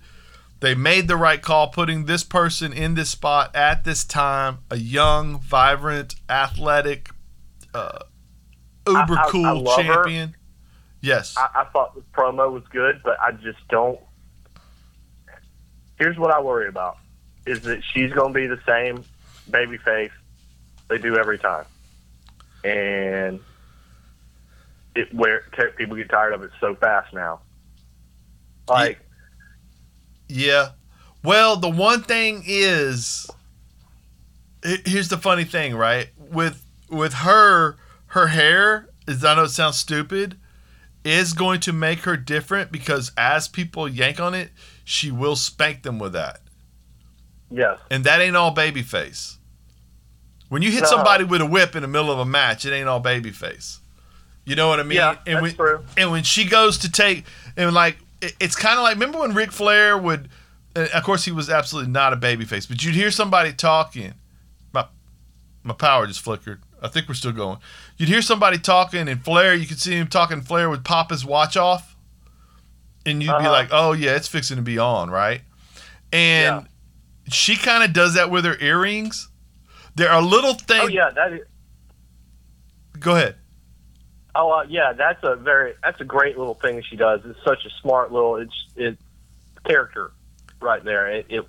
They 0.61 0.75
made 0.75 1.09
the 1.09 1.17
right 1.17 1.43
call 1.43 1.69
putting 1.69 2.07
this 2.07 2.25
person 2.25 2.73
in 2.73 2.95
this 2.95 3.11
spot 3.11 3.55
at 3.55 3.85
this 3.85 4.05
time. 4.05 4.59
A 4.71 4.77
young, 4.77 5.39
vibrant, 5.41 6.15
athletic, 6.29 7.11
uh, 7.75 7.99
uber 8.87 9.15
I- 9.19 9.25
I 9.27 9.31
cool 9.31 9.71
her. 9.71 9.83
champion. 9.83 10.37
Yes. 11.03 11.35
I, 11.37 11.49
I 11.55 11.65
thought 11.65 11.95
the 11.95 12.01
promo 12.17 12.51
was 12.51 12.63
good, 12.71 13.03
but 13.05 13.21
I 13.21 13.33
just 13.33 13.59
don't. 13.69 14.01
Here's 15.99 16.19
what 16.19 16.33
I 16.33 16.41
worry 16.41 16.67
about: 16.69 16.97
is 17.47 17.61
that 17.63 17.83
she's 17.93 18.13
going 18.13 18.33
to 18.33 18.41
be 18.41 18.47
the 18.47 18.61
same 18.67 19.05
baby 19.51 19.77
face 19.79 20.11
they 20.89 20.99
do 20.99 21.17
every 21.17 21.39
time, 21.39 21.67
and 22.63 23.41
it 24.95 25.13
where 25.15 25.45
people 25.77 25.97
get 25.97 26.09
tired 26.09 26.33
of 26.33 26.43
it 26.43 26.51
so 26.61 26.75
fast 26.75 27.13
now. 27.13 27.41
Like, 28.69 29.01
Yeah. 30.29 30.71
Well, 31.23 31.57
the 31.57 31.71
one 31.71 32.03
thing 32.03 32.43
is, 32.47 33.31
here's 34.63 35.09
the 35.09 35.19
funny 35.19 35.45
thing, 35.45 35.75
right? 35.75 36.11
With 36.19 36.65
with 36.91 37.15
her, 37.15 37.77
her 38.09 38.29
hair 38.29 38.89
is. 39.07 39.25
I 39.25 39.35
know 39.35 39.45
it 39.45 39.49
sounds 39.49 39.79
stupid, 39.79 40.39
is 41.05 41.33
going 41.33 41.61
to 41.61 41.73
make 41.73 42.01
her 42.01 42.17
different 42.17 42.71
because 42.73 43.13
as 43.17 43.49
people 43.49 43.89
yank 43.89 44.21
on 44.21 44.35
it, 44.35 44.51
she 44.85 45.11
will 45.11 45.37
spank 45.37 45.83
them 45.83 45.99
with 45.99 46.13
that, 46.13 46.41
yes, 47.55 47.79
and 47.91 48.05
that 48.05 48.21
ain't 48.21 48.37
all 48.37 48.55
babyface. 48.55 49.37
When 50.49 50.63
you 50.63 50.71
hit 50.71 50.83
No. 50.83 50.89
somebody 50.91 51.25
with 51.25 51.41
a 51.41 51.47
whip 51.47 51.75
in 51.75 51.83
the 51.83 51.89
middle 51.89 52.11
of 52.13 52.19
a 52.19 52.25
match, 52.25 52.65
it 52.67 52.73
ain't 52.73 52.89
all 52.89 53.03
babyface. 53.03 53.79
You 54.45 54.55
know 54.57 54.69
what 54.69 54.79
I 54.79 54.83
mean? 54.83 54.97
yeah, 54.97 55.17
and 55.27 55.37
that's 55.37 55.43
when, 55.43 55.55
true. 55.55 55.85
and 55.97 56.11
when 56.11 56.23
she 56.23 56.45
goes 56.45 56.79
to 56.79 56.91
take 56.93 57.25
and 57.57 57.73
like 57.73 57.97
it- 58.21 58.37
it's 58.41 58.55
kind 58.57 58.77
of 58.77 58.83
like 58.83 58.95
remember 58.95 59.19
when 59.21 59.33
Ric 59.35 59.51
Flair 59.53 59.97
would 59.97 60.29
of 60.77 61.03
course 61.03 61.25
he 61.25 61.31
was 61.33 61.49
absolutely 61.49 61.91
not 61.91 62.13
a 62.13 62.17
babyface 62.17 62.69
but 62.69 62.83
you'd 62.85 62.95
hear 62.95 63.11
somebody 63.11 63.53
talking 63.55 64.13
my 64.73 64.85
my 65.63 65.73
power 65.73 66.07
just 66.07 66.21
flickered 66.21 66.61
I 66.83 66.89
think 66.89 67.09
we're 67.09 67.15
still 67.15 67.33
going 67.33 67.59
you'd 67.97 68.09
hear 68.11 68.21
somebody 68.23 68.59
talking 68.59 69.09
and 69.09 69.25
Flair 69.25 69.55
you 69.55 69.67
could 69.67 69.81
see 69.81 69.93
him 69.97 70.09
talking 70.09 70.43
Flair 70.43 70.69
would 70.69 70.85
pop 70.85 71.11
his 71.11 71.25
watch 71.25 71.57
off 71.57 71.97
and 73.07 73.23
you'd 73.23 73.29
be 73.29 73.35
Uh-huh. 73.35 73.51
like 73.51 73.69
oh 73.73 73.93
yeah 73.93 74.15
it's 74.17 74.29
fixing 74.29 74.57
to 74.57 74.63
be 74.63 74.79
on 74.79 75.11
right 75.11 75.41
and 76.13 76.63
Yeah. 76.67 76.69
She 77.29 77.57
kind 77.57 77.83
of 77.83 77.93
does 77.93 78.15
that 78.15 78.31
with 78.31 78.45
her 78.45 78.57
earrings 78.61 79.29
there 79.97 80.11
are 80.11 80.23
little 80.23 80.55
things 80.55 80.85
Oh 80.85 80.89
yeah, 80.89 81.11
that 81.11 81.33
is. 81.33 81.41
go 82.99 83.15
ahead 83.17 83.37
Oh 84.37 84.51
uh, 84.51 84.65
yeah, 84.69 84.93
that's 84.93 85.23
a 85.23 85.37
very 85.37 85.75
that's 85.83 86.01
a 86.01 86.05
great 86.05 86.37
little 86.37 86.55
thing 86.55 86.83
she 86.91 86.97
does. 86.97 87.21
It's 87.25 87.39
such 87.45 87.65
a 87.65 87.71
smart 87.81 88.11
little 88.11 88.35
it's 88.37 88.67
it 88.75 88.99
character 89.65 90.11
right 90.61 90.83
there. 90.85 91.09
It, 91.09 91.27
it 91.29 91.45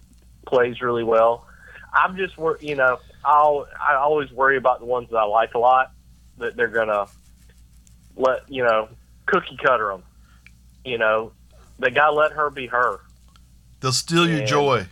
plays 0.46 0.80
really 0.82 1.04
well. 1.04 1.48
I'm 1.92 2.16
just 2.16 2.38
wor 2.38 2.60
you 2.62 2.76
know 2.76 3.00
I'll 3.24 3.66
I 3.82 3.96
always 3.96 4.32
worry 4.32 4.58
about 4.58 4.82
the 4.82 4.86
ones 4.86 5.10
that 5.10 5.18
I 5.18 5.24
like 5.24 5.56
a 5.56 5.58
lot 5.58 5.94
that 6.38 6.56
they're 6.56 6.68
gonna 6.68 7.08
let 8.16 8.48
you 8.52 8.64
know 8.64 8.90
cookie 9.26 9.58
cutter 9.66 9.88
them. 9.88 10.04
You 10.84 11.00
know 11.00 11.32
they 11.80 11.90
gotta 11.90 12.14
let 12.14 12.34
her 12.34 12.52
be 12.52 12.68
her. 12.68 13.00
they'll 13.80 13.92
steal 13.94 14.30
your 14.30 14.46
joy 14.46 14.86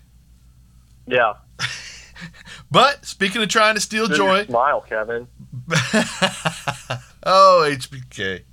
Yeah, 1.06 1.34
but 2.72 3.06
speaking 3.06 3.42
of 3.42 3.50
trying 3.50 3.76
to 3.76 3.82
steal 3.82 4.08
joy 4.08 4.46
smile, 4.46 4.82
Kevin. 4.82 5.28
oh, 7.24 7.68
HBK. 7.70 8.44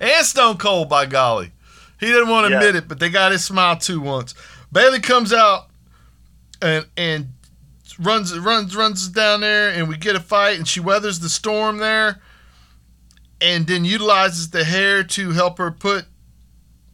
And 0.00 0.26
Stone 0.26 0.58
Cold, 0.58 0.88
by 0.88 1.06
golly. 1.06 1.52
He 1.98 2.06
didn't 2.06 2.28
want 2.28 2.46
to 2.46 2.52
Yeah. 2.52 2.58
admit 2.58 2.76
it, 2.76 2.88
but 2.88 2.98
they 2.98 3.08
got 3.08 3.32
his 3.32 3.44
smile 3.44 3.76
too 3.76 4.00
once. 4.00 4.34
Bayley 4.70 5.00
comes 5.00 5.32
out 5.32 5.68
and 6.60 6.86
and 6.96 7.32
runs 7.98 8.36
runs 8.38 8.76
runs 8.76 9.08
down 9.08 9.40
there 9.40 9.70
and 9.70 9.88
we 9.88 9.96
get 9.96 10.16
a 10.16 10.20
fight 10.20 10.58
and 10.58 10.68
she 10.68 10.80
weathers 10.80 11.20
the 11.20 11.28
storm 11.30 11.78
there 11.78 12.20
and 13.40 13.66
then 13.66 13.84
utilizes 13.86 14.50
the 14.50 14.64
hair 14.64 15.02
to 15.02 15.30
help 15.30 15.56
her 15.58 15.70
put 15.70 16.04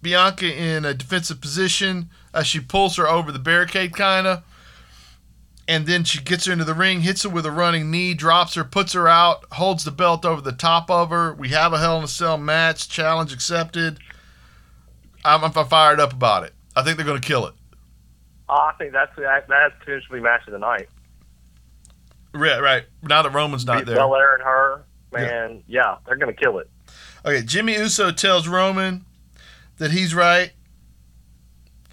Bianca 0.01 0.47
in 0.53 0.85
a 0.85 0.95
defensive 0.95 1.41
position 1.41 2.11
as 2.35 2.47
she 2.47 2.61
pulls 2.61 2.97
her 2.97 3.09
over 3.09 3.33
the 3.33 3.39
barricade 3.39 3.95
kind 3.95 4.27
of 4.27 4.43
and 5.69 5.87
then 5.87 6.05
she 6.05 6.21
gets 6.21 6.47
her 6.47 6.53
into 6.53 6.65
the 6.65 6.75
ring, 6.75 7.01
hits 7.01 7.23
her 7.23 7.29
with 7.29 7.47
a 7.47 7.51
running 7.51 7.91
knee, 7.91 8.15
drops 8.15 8.55
her, 8.55 8.65
puts 8.65 8.93
her 8.93 9.09
out, 9.09 9.45
holds 9.53 9.85
the 9.85 9.91
belt 9.91 10.25
over 10.25 10.41
the 10.41 10.53
top 10.53 10.91
of 10.91 11.11
her. 11.11 11.35
We 11.35 11.51
have 11.51 11.73
a 11.73 11.79
Hell 11.79 11.99
in 11.99 12.05
a 12.05 12.09
Cell 12.09 12.37
match, 12.37 12.89
challenge 12.89 13.33
accepted. 13.33 13.99
I'm, 15.25 15.45
I'm 15.45 15.53
fired 15.67 16.01
up 16.01 16.13
about 16.13 16.45
it. 16.45 16.53
I 16.75 16.83
think 16.83 16.97
they're 16.97 17.07
going 17.07 17.21
to 17.21 17.27
kill 17.27 17.47
it. 17.47 17.55
Oh, 18.49 18.55
I 18.55 18.73
think 18.77 18.93
that's 18.93 19.13
that's 19.17 19.75
potentially 19.79 20.21
match 20.21 20.47
of 20.47 20.53
the 20.53 20.59
night. 20.59 20.89
Right, 22.35 22.61
right. 22.61 22.85
Now 23.03 23.23
that 23.23 23.33
Roman's 23.33 23.65
not 23.65 23.87
there. 23.87 23.97
Belair 23.97 24.35
and 24.35 24.43
her, 24.43 24.85
man, 25.13 25.63
yeah, 25.67 25.97
they're 26.07 26.17
gonna 26.17 26.33
kill 26.33 26.59
it. 26.59 26.69
Okay, 27.25 27.43
Jimmy 27.43 27.75
Uso 27.75 28.11
tells 28.11 28.49
Roman 28.49 29.05
that 29.79 29.91
he's 29.91 30.15
right. 30.15 30.53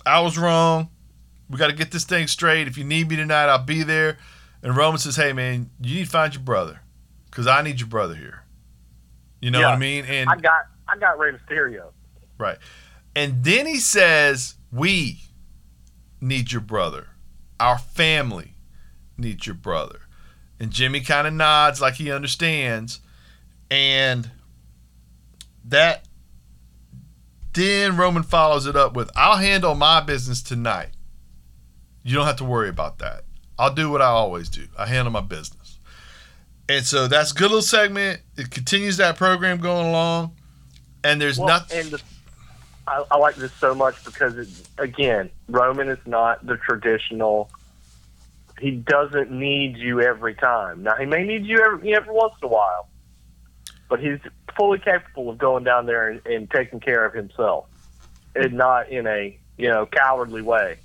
I 0.05 0.21
was 0.21 0.37
wrong. 0.37 0.89
We 1.49 1.57
got 1.57 1.67
to 1.67 1.75
get 1.75 1.91
this 1.91 2.03
thing 2.03 2.27
straight. 2.27 2.67
If 2.67 2.77
you 2.77 2.83
need 2.83 3.09
me 3.09 3.15
tonight, 3.15 3.45
I'll 3.45 3.63
be 3.63 3.83
there. 3.83 4.17
And 4.61 4.75
Roman 4.75 4.99
says, 4.99 5.15
"Hey, 5.15 5.33
man, 5.33 5.69
you 5.81 5.95
need 5.95 6.05
to 6.05 6.09
find 6.09 6.33
your 6.33 6.43
brother, 6.43 6.81
because 7.25 7.47
I 7.47 7.61
need 7.61 7.79
your 7.79 7.89
brother 7.89 8.15
here." 8.15 8.43
You 9.41 9.51
know 9.51 9.61
what 9.61 9.69
I 9.69 9.77
mean? 9.77 10.05
And 10.05 10.29
I 10.29 10.35
got 10.35 10.65
I 10.87 10.97
got 10.97 11.17
Rey 11.17 11.31
Mysterio. 11.31 11.91
Right. 12.37 12.57
And 13.15 13.43
then 13.43 13.65
he 13.65 13.79
says, 13.79 14.55
We 14.71 15.21
need 16.21 16.51
your 16.51 16.61
brother. 16.61 17.07
Our 17.59 17.77
family 17.77 18.55
needs 19.17 19.45
your 19.45 19.55
brother. 19.55 20.01
And 20.59 20.71
Jimmy 20.71 21.01
kind 21.01 21.27
of 21.27 21.33
nods 21.33 21.81
like 21.81 21.95
he 21.95 22.11
understands. 22.11 22.99
And 23.71 24.31
that 25.65 26.05
then 27.53 27.97
Roman 27.97 28.23
follows 28.23 28.65
it 28.65 28.75
up 28.75 28.93
with, 28.93 29.11
I'll 29.15 29.37
handle 29.37 29.75
my 29.75 30.01
business 30.01 30.41
tonight. 30.41 30.89
You 32.09 32.15
don't 32.15 32.25
have 32.25 32.37
to 32.37 32.43
worry 32.43 32.69
about 32.69 32.97
that. 32.99 33.21
I'll 33.59 33.71
do 33.71 33.91
what 33.91 34.01
I 34.01 34.05
always 34.07 34.49
do. 34.49 34.65
I 34.75 34.87
handle 34.87 35.11
my 35.13 35.21
business. 35.21 35.77
And 36.67 36.83
so 36.83 37.07
that's 37.07 37.31
a 37.33 37.35
good 37.35 37.51
little 37.51 37.61
segment. 37.61 38.21
It 38.35 38.49
continues 38.49 38.97
that 38.97 39.15
program 39.15 39.59
going 39.59 39.85
along. 39.85 40.35
And 41.03 41.21
there's 41.21 41.37
Well, 41.37 41.49
nothing. 41.49 41.81
and 41.81 41.91
the, 41.91 42.01
I, 42.87 43.03
I 43.11 43.17
like 43.17 43.35
this 43.35 43.53
so 43.53 43.75
much 43.75 44.03
because 44.03 44.35
it, 44.39 44.47
again, 44.79 45.29
Roman 45.49 45.87
is 45.87 45.99
not 46.07 46.43
the 46.47 46.57
traditional. 46.57 47.51
He 48.59 48.71
doesn't 48.71 49.29
need 49.29 49.77
you 49.77 50.01
every 50.01 50.33
time. 50.33 50.81
Now 50.81 50.95
he 50.95 51.05
may 51.05 51.23
need 51.23 51.45
you 51.45 51.59
every, 51.63 51.93
every 51.93 52.11
once 52.11 52.33
in 52.41 52.47
a 52.47 52.51
while, 52.51 52.89
but 53.87 53.99
he's 53.99 54.17
fully 54.57 54.79
capable 54.79 55.29
of 55.29 55.37
going 55.37 55.63
down 55.63 55.85
there 55.85 56.09
and, 56.09 56.25
and 56.25 56.49
taking 56.49 56.79
care 56.79 57.05
of 57.05 57.13
himself, 57.13 57.67
and 58.35 58.53
not 58.53 58.89
in 58.89 59.05
a 59.05 59.37
you 59.59 59.67
know 59.69 59.85
cowardly 59.85 60.41
way. 60.41 60.77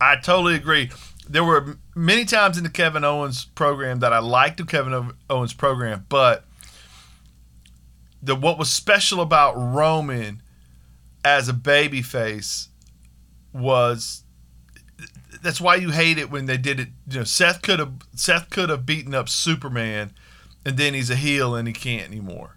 I 0.00 0.16
totally 0.16 0.54
agree. 0.54 0.90
There 1.28 1.44
were 1.44 1.76
many 1.94 2.24
times 2.24 2.56
in 2.56 2.64
the 2.64 2.70
Kevin 2.70 3.04
Owens 3.04 3.44
program 3.44 3.98
that 4.00 4.12
I 4.12 4.18
liked 4.18 4.56
the 4.58 4.64
Kevin 4.64 5.12
Owens 5.28 5.52
program, 5.52 6.06
but 6.08 6.44
the 8.22 8.34
what 8.34 8.58
was 8.58 8.72
special 8.72 9.20
about 9.20 9.54
Roman 9.54 10.42
as 11.24 11.48
a 11.48 11.52
babyface 11.52 12.68
was 13.52 14.22
that's 15.42 15.60
why 15.60 15.76
you 15.76 15.90
hate 15.90 16.18
it 16.18 16.30
when 16.30 16.46
they 16.46 16.56
did 16.56 16.80
it. 16.80 16.88
You 17.08 17.18
know, 17.18 17.24
Seth 17.24 17.62
could 17.62 17.78
have 17.78 17.92
Seth 18.14 18.50
could 18.50 18.70
have 18.70 18.86
beaten 18.86 19.14
up 19.14 19.28
Superman, 19.28 20.12
and 20.64 20.76
then 20.76 20.94
he's 20.94 21.10
a 21.10 21.16
heel 21.16 21.54
and 21.54 21.68
he 21.68 21.74
can't 21.74 22.06
anymore. 22.08 22.54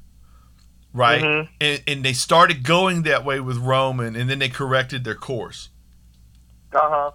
right? 0.94 1.22
Mhm. 1.24 1.48
And, 1.62 1.84
and 1.88 2.04
they 2.04 2.12
started 2.14 2.64
going 2.64 3.04
that 3.04 3.24
way 3.24 3.40
with 3.40 3.58
Roman, 3.58 4.14
and 4.16 4.30
then 4.30 4.40
they 4.40 4.50
corrected 4.50 5.04
their 5.06 5.16
course. 5.16 5.70
Uh 6.74 6.80
huh. 6.82 7.12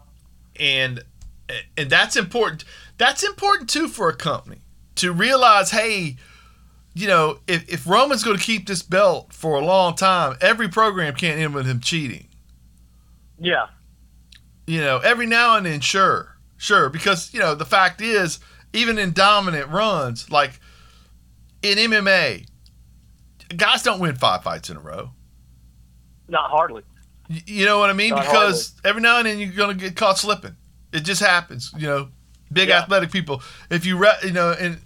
And 0.61 1.03
and 1.77 1.91
that's 1.91 2.17
important 2.17 2.65
that's 2.99 3.23
important 3.23 3.69
too 3.71 3.89
for 3.89 4.09
a 4.09 4.17
company 4.17 4.59
to 4.97 5.13
realize 5.13 5.71
hey 5.71 6.17
you 6.95 7.07
know 7.07 7.39
if, 7.47 7.69
if 7.69 7.87
roman's 7.87 8.25
going 8.25 8.37
to 8.37 8.43
keep 8.43 8.67
this 8.67 8.83
belt 8.83 9.33
for 9.33 9.57
a 9.57 9.65
long 9.65 9.95
time 9.95 10.37
every 10.41 10.69
program 10.69 11.15
can't 11.15 11.39
end 11.39 11.55
with 11.55 11.67
him 11.67 11.81
cheating 11.81 12.27
Yeah. 13.39 13.67
you 14.67 14.81
know 14.81 14.99
every 14.99 15.27
now 15.27 15.57
and 15.57 15.67
then 15.67 15.81
sure 15.81 16.37
sure 16.57 16.89
because 16.89 17.33
you 17.35 17.41
know 17.41 17.55
the 17.55 17.67
fact 17.67 18.01
is 18.01 18.39
even 18.73 18.99
in 18.99 19.13
dominant 19.13 19.69
runs 19.71 20.31
like 20.31 20.59
in 21.63 21.77
mma 21.79 22.47
guys 23.57 23.83
don't 23.83 24.01
win 24.01 24.15
five 24.17 24.43
fights 24.43 24.71
in 24.71 24.77
a 24.77 24.81
row 24.81 25.11
Not 26.29 26.51
hardly. 26.51 26.83
You 27.29 27.65
know 27.65 27.79
what 27.79 27.91
I 27.91 27.93
mean? 27.93 28.11
Not 28.11 28.21
because 28.25 28.73
every 28.85 29.03
now 29.03 29.19
and 29.19 29.27
then 29.27 29.39
you're 29.39 29.53
gonna 29.53 29.75
get 29.75 29.97
caught 29.97 30.19
slipping. 30.19 30.57
It 30.93 31.01
just 31.01 31.21
happens. 31.21 31.73
You 31.77 31.87
know, 31.87 32.09
big 32.53 32.69
Yeah. 32.69 32.81
athletic 32.83 33.11
people. 33.11 33.43
If 33.71 33.85
you 33.85 33.97
re- 33.97 34.19
you 34.23 34.33
know, 34.33 34.53
and 34.53 34.81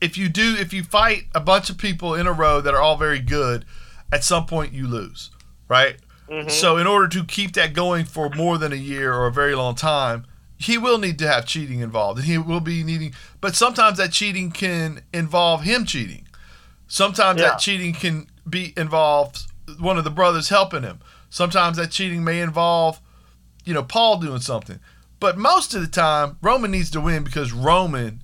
if 0.00 0.18
you 0.18 0.28
do, 0.28 0.56
if 0.58 0.72
you 0.72 0.82
fight 0.82 1.24
a 1.34 1.40
bunch 1.40 1.70
of 1.70 1.78
people 1.78 2.14
in 2.14 2.26
a 2.26 2.32
row 2.32 2.60
that 2.60 2.74
are 2.74 2.80
all 2.80 2.96
very 2.96 3.20
good, 3.20 3.64
at 4.12 4.24
some 4.24 4.46
point 4.46 4.72
you 4.72 4.86
lose, 4.88 5.30
right? 5.68 5.96
Mhm. 6.30 6.50
So 6.50 6.76
in 6.78 6.86
order 6.86 7.06
to 7.08 7.24
keep 7.24 7.52
that 7.54 7.72
going 7.74 8.04
for 8.04 8.28
more 8.30 8.58
than 8.58 8.72
a 8.72 8.76
year 8.76 9.14
or 9.14 9.26
a 9.26 9.32
very 9.32 9.54
long 9.54 9.74
time, 9.74 10.24
he 10.58 10.78
will 10.78 10.98
need 10.98 11.18
to 11.20 11.28
have 11.30 11.46
cheating 11.46 11.80
involved, 11.80 12.18
and 12.18 12.26
he 12.26 12.38
will 12.38 12.60
be 12.60 12.82
needing. 12.82 13.14
But 13.40 13.54
sometimes 13.54 13.98
that 13.98 14.12
cheating 14.12 14.50
can 14.50 15.02
involve 15.12 15.62
him 15.62 15.84
cheating. 15.84 16.26
Sometimes 16.88 17.40
Yeah. 17.40 17.50
that 17.50 17.58
cheating 17.58 17.94
can 17.94 18.26
be 18.48 18.72
involved 18.76 19.42
one 19.78 19.96
of 19.96 20.04
the 20.04 20.10
brothers 20.10 20.48
helping 20.50 20.82
him. 20.82 21.00
Sometimes 21.38 21.78
that 21.78 21.90
cheating 21.90 22.22
may 22.22 22.40
involve, 22.40 23.00
you 23.64 23.74
know, 23.74 23.82
Paul 23.82 24.18
doing 24.20 24.38
something. 24.38 24.78
But 25.18 25.36
most 25.36 25.74
of 25.74 25.80
the 25.80 25.88
time, 25.88 26.36
Roman 26.40 26.70
needs 26.70 26.92
to 26.92 27.00
win 27.00 27.24
because 27.24 27.52
Roman 27.52 28.22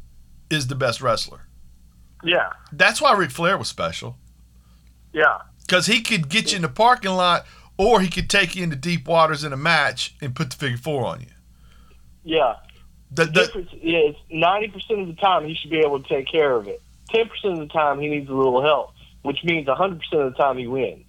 is 0.48 0.68
the 0.68 0.76
best 0.76 1.00
wrestler. 1.00 1.40
Yeah. 2.22 2.50
That's 2.70 3.02
why 3.02 3.12
Ric 3.16 3.32
Flair 3.32 3.58
was 3.58 3.66
special 3.66 4.16
Yeah. 5.12 5.38
because 5.66 5.86
he 5.86 6.02
could 6.02 6.28
get 6.28 6.52
you 6.52 6.56
in 6.56 6.62
the 6.62 6.68
parking 6.68 7.10
lot, 7.10 7.46
or 7.76 8.00
he 8.00 8.08
could 8.08 8.30
take 8.30 8.54
you 8.54 8.62
into 8.62 8.76
deep 8.76 9.08
waters 9.08 9.42
in 9.42 9.52
a 9.52 9.56
match 9.56 10.14
and 10.20 10.36
put 10.36 10.50
the 10.50 10.56
figure 10.56 10.78
four 10.78 11.04
on 11.04 11.20
you. 11.20 11.26
Yeah. 12.22 12.54
The, 13.10 13.24
The 13.24 13.32
the, 13.32 13.40
difference 13.46 13.70
is 13.82 14.14
ninety 14.30 14.68
percent 14.68 15.00
of 15.00 15.08
the 15.08 15.14
time 15.20 15.48
he 15.48 15.56
should 15.56 15.70
be 15.70 15.80
able 15.80 16.00
to 16.00 16.08
take 16.08 16.28
care 16.28 16.52
of 16.54 16.68
it. 16.68 16.80
Ten 17.08 17.28
percent 17.28 17.54
of 17.54 17.58
the 17.58 17.66
time 17.74 17.98
he 17.98 18.06
needs 18.06 18.30
a 18.30 18.34
little 18.34 18.62
help, 18.62 18.92
which 19.22 19.42
means 19.42 19.66
hundred 19.68 19.98
percent 19.98 20.22
of 20.22 20.32
the 20.32 20.38
time 20.38 20.58
he 20.58 20.68
wins. 20.68 21.06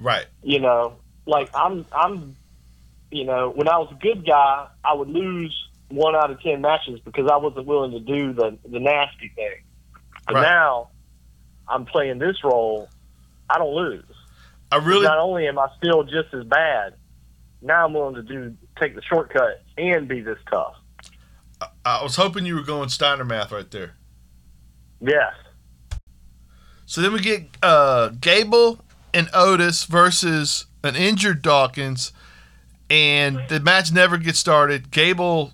right, 0.00 0.24
You 0.42 0.60
know, 0.60 0.94
like 1.26 1.50
I'm, 1.54 1.86
I'm, 1.92 2.36
you 3.10 3.24
know, 3.24 3.50
when 3.50 3.68
I 3.68 3.78
was 3.78 3.88
a 3.92 4.02
good 4.02 4.26
guy, 4.26 4.66
I 4.84 4.94
would 4.94 5.08
lose 5.08 5.54
one 5.88 6.14
out 6.16 6.30
of 6.30 6.40
ten 6.40 6.60
matches 6.62 7.00
because 7.04 7.28
I 7.30 7.36
wasn't 7.36 7.66
willing 7.66 7.92
to 7.92 8.00
do 8.00 8.32
the 8.32 8.58
the 8.68 8.80
nasty 8.80 9.30
thing. 9.34 9.56
But 10.26 10.36
Right. 10.36 10.42
now 10.42 10.88
I'm 11.68 11.84
playing 11.84 12.18
this 12.18 12.42
role. 12.42 12.88
I 13.50 13.58
don't 13.58 13.74
lose. 13.74 14.04
I 14.70 14.76
really, 14.76 15.04
Not 15.04 15.18
only 15.18 15.46
am 15.46 15.58
I 15.58 15.68
still 15.76 16.02
just 16.04 16.32
as 16.32 16.44
bad, 16.44 16.94
now 17.60 17.84
I'm 17.84 17.92
willing 17.92 18.14
to 18.14 18.22
do 18.22 18.56
take 18.80 18.94
the 18.94 19.02
shortcut 19.02 19.62
and 19.76 20.08
be 20.08 20.20
this 20.20 20.38
tough. 20.50 20.74
I 21.84 22.02
was 22.02 22.16
hoping 22.16 22.46
you 22.46 22.54
were 22.56 22.62
going 22.62 22.88
Steiner 22.88 23.24
math 23.24 23.52
right 23.52 23.70
there. 23.70 23.96
Yes. 25.00 25.34
So 26.86 27.00
then 27.00 27.12
we 27.12 27.20
get 27.20 27.44
uh, 27.62 28.08
Gable 28.20 28.80
and 29.14 29.28
Otis 29.32 29.84
versus 29.84 30.66
an 30.84 30.96
injured 30.96 31.42
Dawkins, 31.42 32.12
and 32.90 33.40
the 33.48 33.60
match 33.60 33.92
never 33.92 34.18
gets 34.18 34.38
started. 34.38 34.90
Gable, 34.90 35.52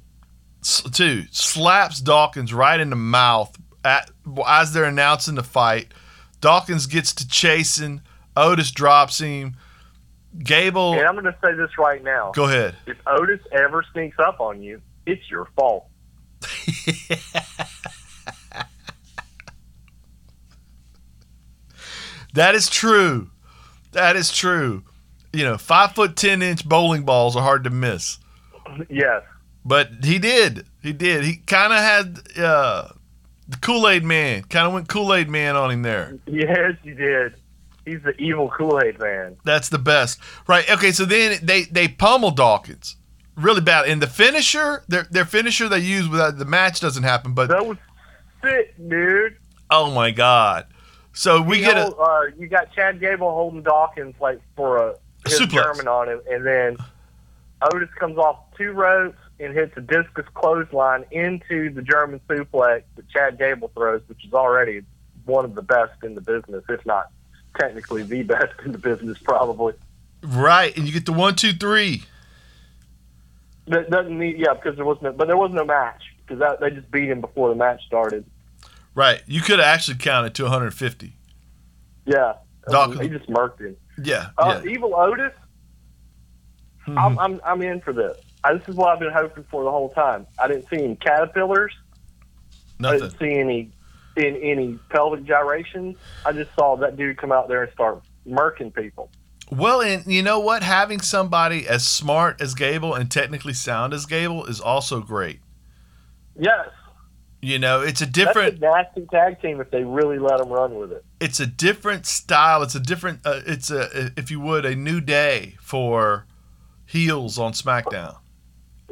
too, 0.62 1.24
slaps 1.30 2.00
Dawkins 2.00 2.52
right 2.52 2.80
in 2.80 2.90
the 2.90 2.96
mouth 2.96 3.56
at, 3.84 4.10
as 4.46 4.72
they're 4.72 4.84
announcing 4.84 5.34
the 5.34 5.42
fight. 5.42 5.92
Dawkins 6.40 6.86
gets 6.86 7.12
to 7.14 7.28
chasing. 7.28 8.00
Otis 8.36 8.70
drops 8.70 9.18
him. 9.18 9.56
Gable, 10.38 10.92
And 10.92 11.02
I'm 11.06 11.14
going 11.14 11.24
to 11.24 11.36
say 11.44 11.54
this 11.54 11.70
right 11.78 12.02
now. 12.04 12.32
go 12.32 12.44
ahead. 12.44 12.76
If 12.86 12.98
Otis 13.06 13.40
ever 13.50 13.84
sneaks 13.92 14.18
up 14.18 14.40
on 14.40 14.62
you, 14.62 14.80
it's 15.06 15.28
your 15.30 15.48
fault. 15.56 15.86
That 22.34 22.54
is 22.54 22.68
true. 22.68 23.30
That 23.92 24.16
is 24.16 24.30
true. 24.30 24.84
You 25.32 25.44
know, 25.44 25.58
five 25.58 25.92
foot 25.92 26.16
ten 26.16 26.42
inch 26.42 26.66
bowling 26.68 27.04
balls 27.04 27.36
are 27.36 27.42
hard 27.42 27.64
to 27.64 27.70
miss. 27.70 28.18
Yes. 28.88 29.22
But 29.64 29.90
he 30.04 30.18
did. 30.18 30.66
He 30.82 30.92
did. 30.92 31.24
He 31.24 31.36
kind 31.36 31.72
of 31.72 31.78
had 31.80 32.18
uh, 32.42 32.88
the 33.48 33.56
Kool 33.58 33.88
Aid 33.88 34.04
Man. 34.04 34.42
Kind 34.44 34.66
of 34.66 34.72
went 34.72 34.88
Kool 34.88 35.14
Aid 35.14 35.28
Man 35.28 35.56
on 35.56 35.70
him 35.70 35.82
there. 35.82 36.18
Yes, 36.26 36.74
he 36.82 36.92
did. 36.92 37.34
He's 37.84 38.02
the 38.02 38.14
evil 38.18 38.50
Kool 38.50 38.80
Aid 38.84 38.98
man. 38.98 39.36
That's 39.44 39.68
the 39.70 39.78
best. 39.78 40.20
Right. 40.46 40.68
Okay. 40.70 40.92
So 40.92 41.04
then 41.04 41.38
they 41.42 41.62
they 41.64 41.88
pummel 41.88 42.30
Dawkins 42.30 42.96
really 43.36 43.60
bad. 43.62 43.88
And 43.88 44.02
the 44.02 44.06
finisher, 44.06 44.84
their 44.88 45.04
their 45.10 45.24
finisher 45.24 45.68
they 45.68 45.78
use 45.78 46.08
without 46.08 46.36
the 46.38 46.44
match 46.44 46.80
doesn't 46.80 47.02
happen. 47.04 47.32
But 47.32 47.48
That 47.48 47.64
was 47.66 47.78
sick, 48.42 48.74
dude. 48.88 49.36
oh 49.70 49.90
my 49.90 50.10
god. 50.10 50.66
So 51.14 51.40
we 51.40 51.58
You 51.58 51.64
get 51.64 51.76
know, 51.76 51.88
a 51.98 52.02
uh, 52.02 52.22
you 52.38 52.46
got 52.48 52.70
Chad 52.74 53.00
Gable 53.00 53.30
holding 53.30 53.62
Dawkins 53.62 54.14
like 54.20 54.40
for 54.54 54.76
a 54.90 54.94
his 55.28 55.40
Suplex. 55.40 55.62
German 55.62 55.88
on 55.88 56.08
him, 56.08 56.20
and 56.30 56.46
then 56.46 56.76
Otis 57.62 57.88
comes 57.98 58.18
off 58.18 58.38
two 58.56 58.72
ropes 58.72 59.18
and 59.40 59.54
hits 59.54 59.76
a 59.76 59.80
discus 59.80 60.26
clothesline 60.34 61.04
into 61.10 61.70
the 61.70 61.82
German 61.82 62.20
suplex 62.28 62.82
that 62.96 63.08
Chad 63.08 63.38
Gable 63.38 63.70
throws, 63.74 64.02
which 64.08 64.24
is 64.24 64.32
already 64.32 64.82
one 65.24 65.44
of 65.44 65.54
the 65.54 65.62
best 65.62 66.02
in 66.02 66.14
the 66.14 66.20
business, 66.20 66.64
if 66.68 66.84
not 66.86 67.10
technically 67.58 68.02
the 68.02 68.22
best 68.22 68.54
in 68.64 68.72
the 68.72 68.78
business, 68.78 69.18
probably. 69.18 69.74
right, 70.22 70.76
and 70.76 70.86
you 70.86 70.92
get 70.92 71.06
the 71.06 71.12
one 71.12 71.34
two 71.34 71.52
three. 71.52 72.04
That 73.66 73.90
doesn't 73.90 74.18
need, 74.18 74.38
yeah, 74.38 74.54
because 74.54 74.76
there 74.76 74.84
was 74.84 74.98
no, 75.02 75.12
but 75.12 75.26
there 75.26 75.36
was 75.36 75.52
no 75.52 75.64
match 75.64 76.02
because 76.26 76.58
they 76.60 76.70
just 76.70 76.90
beat 76.90 77.10
him 77.10 77.20
before 77.20 77.50
the 77.50 77.54
match 77.54 77.84
started. 77.86 78.24
Right. 78.94 79.22
You 79.26 79.40
could 79.40 79.58
have 79.58 79.68
actually 79.68 79.98
counted 79.98 80.34
to 80.34 80.42
150. 80.44 81.12
Yeah, 82.06 82.34
Dawkins. 82.68 83.00
he 83.00 83.08
just 83.08 83.28
murked 83.28 83.60
him. 83.60 83.76
Yeah. 84.02 84.30
Uh, 84.38 84.60
yeah. 84.64 84.70
Evil 84.70 84.94
Otis, 84.94 85.32
Mhm. 86.86 86.96
I'm, 86.98 87.18
I'm 87.18 87.40
I'm 87.44 87.62
in 87.62 87.80
for 87.80 87.92
this. 87.92 88.16
I, 88.44 88.54
this 88.54 88.66
is 88.68 88.74
what 88.76 88.88
I've 88.88 88.98
been 89.00 89.12
hoping 89.12 89.44
for 89.50 89.62
the 89.64 89.70
whole 89.70 89.90
time. 89.90 90.26
I 90.38 90.48
didn't 90.48 90.68
see 90.70 90.82
any 90.82 90.96
caterpillars. 90.96 91.74
I 92.82 92.92
didn't 92.92 93.18
see 93.18 93.34
any 93.34 93.70
in 94.16 94.36
any 94.36 94.78
pelvic 94.88 95.24
gyrations. 95.24 95.96
I 96.24 96.32
just 96.32 96.50
saw 96.54 96.76
that 96.76 96.96
dude 96.96 97.18
come 97.18 97.30
out 97.32 97.48
there 97.48 97.64
and 97.64 97.72
start 97.72 98.02
murking 98.26 98.72
people. 98.74 99.10
Well, 99.50 99.82
and 99.82 100.06
you 100.06 100.22
know 100.22 100.38
what? 100.40 100.62
Having 100.62 101.00
somebody 101.00 101.66
as 101.68 101.86
smart 101.86 102.40
as 102.40 102.54
Gable 102.54 102.94
and 102.94 103.10
technically 103.10 103.54
sound 103.54 103.92
as 103.92 104.06
Gable 104.06 104.44
is 104.46 104.60
also 104.60 105.00
great. 105.00 105.40
Yes, 106.38 106.68
You 107.40 107.58
know, 107.60 107.82
it's 107.82 108.00
a 108.00 108.04
that's 108.04 108.14
different 108.14 108.56
a 108.56 108.60
nasty 108.60 109.06
tag 109.06 109.40
team 109.40 109.60
if 109.60 109.70
they 109.70 109.84
really 109.84 110.18
let 110.18 110.38
them 110.38 110.48
run 110.48 110.74
with 110.74 110.90
it. 110.90 111.04
it's 111.20 111.38
a 111.38 111.46
different 111.46 112.04
style. 112.04 112.62
It's 112.62 112.74
a 112.74 112.80
different 112.80 113.20
uh, 113.24 113.42
it's 113.46 113.70
a 113.70 114.10
if 114.16 114.30
you 114.30 114.40
would 114.40 114.64
a 114.64 114.74
new 114.74 115.00
day 115.00 115.56
for 115.60 116.26
heels 116.84 117.38
on 117.38 117.52
SmackDown. 117.52 118.16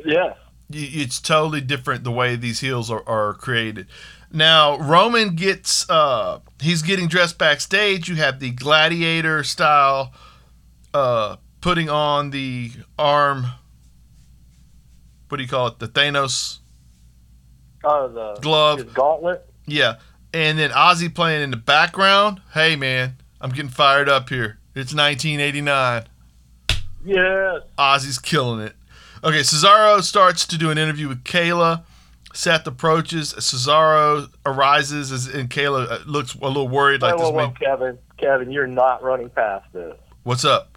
Yeah, 0.05 0.35
It's 0.71 1.21
totally 1.21 1.61
different 1.61 2.05
the 2.05 2.13
way 2.13 2.37
these 2.37 2.61
heels 2.61 2.89
are, 2.91 3.03
are 3.09 3.35
created. 3.35 3.89
Now 4.31 4.79
Roman 4.79 5.35
gets 5.35 5.89
uh 5.91 6.39
he's 6.61 6.83
getting 6.83 7.09
dressed 7.09 7.39
backstage. 7.39 8.09
You 8.09 8.15
have 8.17 8.39
the 8.39 8.53
gladiator 8.53 9.43
style 9.43 10.13
uh 10.95 11.37
putting 11.61 11.89
on 11.89 12.31
the 12.31 12.71
arm 12.97 13.47
what 15.29 15.39
do 15.39 15.43
you 15.43 15.49
call 15.49 15.67
it? 15.67 15.81
The 15.81 15.89
Thanos 15.89 16.59
uh, 17.87 18.09
the 18.09 18.41
glove. 18.41 18.95
gauntlet. 18.95 19.49
Yeah. 19.67 19.97
And 20.33 20.59
then 20.59 20.71
Ozzy 20.71 21.15
playing 21.15 21.43
in 21.43 21.51
the 21.51 21.57
background. 21.57 22.43
Hey 22.53 22.77
man, 22.77 23.17
I'm 23.41 23.51
getting 23.51 23.71
fired 23.71 24.09
up 24.09 24.29
here. 24.29 24.59
It's 24.75 24.95
1989. 24.95 26.05
Yes, 27.05 27.63
Ozzy's 27.79 28.19
killing 28.19 28.61
it. 28.61 28.75
Okay, 29.25 29.41
Cesaro 29.41 30.03
starts 30.03 30.47
to 30.47 30.59
do 30.59 30.71
an 30.71 30.79
interview 30.79 31.09
with 31.09 31.25
Kayla. 31.25 31.85
Seth 32.35 32.67
approaches. 32.67 33.33
Cesaro 33.33 34.29
arises, 34.45 35.11
as, 35.11 35.27
and 35.27 35.49
Kayla 35.49 35.91
uh, 35.91 35.99
looks 36.05 36.35
a 36.35 36.47
little 36.47 36.69
worried, 36.69 37.01
like 37.01 37.17
whoa, 37.17 37.33
this 37.33 37.33
whoa. 37.33 37.51
Kevin, 37.53 37.99
Kevin, 38.19 38.51
you're 38.51 38.67
not 38.67 39.03
running 39.03 39.31
past 39.31 39.73
this. 39.73 39.97
What's 40.25 40.45
up? 40.45 40.77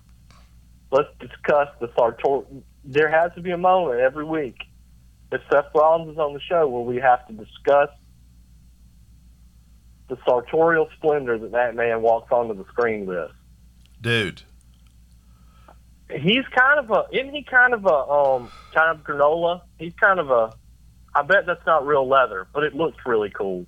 Let's 0.92 1.10
discuss 1.20 1.68
the 1.82 1.92
Sartor. 1.98 2.46
There 2.86 3.10
has 3.10 3.34
to 3.36 3.42
be 3.42 3.52
a 3.52 3.58
moment 3.58 4.00
every 4.00 4.24
week 4.24 4.69
that 5.32 5.42
Seth 5.52 5.66
Rollins 5.76 6.14
is 6.14 6.18
on 6.18 6.34
the 6.34 6.40
show 6.42 6.68
where 6.68 6.82
we 6.84 6.98
have 6.98 7.26
to 7.28 7.34
discuss 7.34 7.90
the 10.10 10.18
sartorial 10.28 10.90
splendor 10.98 11.38
that 11.38 11.52
that 11.52 11.76
man 11.76 12.02
walks 12.02 12.32
onto 12.32 12.56
the 12.56 12.68
screen 12.72 13.06
with. 13.06 13.32
dude. 14.02 14.42
He's 16.12 16.44
kind 16.58 16.80
of 16.80 16.90
a, 16.90 17.06
isn't 17.16 17.36
he 17.36 17.44
kind 17.44 17.72
of 17.76 17.86
a, 17.86 17.94
um, 17.94 18.52
kind 18.74 18.98
of 18.98 19.06
granola? 19.06 19.62
He's 19.78 19.94
kind 19.94 20.20
of 20.20 20.32
a, 20.32 20.52
I 21.14 21.22
bet 21.22 21.46
that's 21.46 21.64
not 21.68 21.86
real 21.86 22.08
leather, 22.08 22.48
but 22.52 22.64
it 22.64 22.74
looks 22.74 22.98
really 23.06 23.30
cool. 23.30 23.68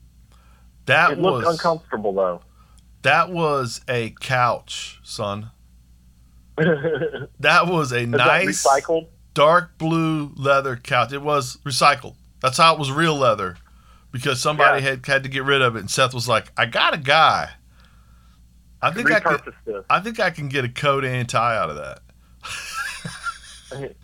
That 0.88 1.12
It 1.12 1.20
looks 1.20 1.46
was 1.46 1.54
uncomfortable 1.56 2.14
though. 2.14 2.42
that 3.04 3.30
was 3.30 3.82
a 3.88 4.10
couch, 4.20 5.00
son. 5.04 5.52
That 7.40 7.68
was 7.68 7.92
a 7.94 8.06
that 8.06 8.18
nice 8.18 8.66
recycled? 8.66 9.08
Dark 9.34 9.78
blue 9.78 10.32
leather 10.36 10.76
couch. 10.76 11.12
It 11.14 11.22
was 11.22 11.58
recycled. 11.66 12.16
That's 12.42 12.58
how 12.58 12.74
it 12.74 12.80
was 12.80 12.92
real 12.92 13.16
leather, 13.16 13.58
because 14.12 14.42
somebody 14.42 14.82
Yeah. 14.84 14.90
had 14.92 15.06
had 15.06 15.24
to 15.24 15.30
get 15.30 15.44
rid 15.44 15.62
of 15.62 15.76
it. 15.76 15.80
And 15.80 15.92
Seth 15.92 16.14
was 16.14 16.28
like, 16.28 16.52
"I 16.58 16.66
got 16.66 16.94
a 16.94 16.98
guy. 16.98 17.52
I 18.82 18.92
think 18.92 19.12
I 19.12 19.20
can. 19.20 19.38
This. 19.66 19.84
I 19.90 20.00
think 20.00 20.20
I 20.20 20.32
can 20.32 20.50
get 20.50 20.66
a 20.66 20.70
coat 20.70 21.06
and 21.06 21.30
tie 21.30 21.56
out 21.56 21.70
of 21.70 21.76
that." 21.78 22.00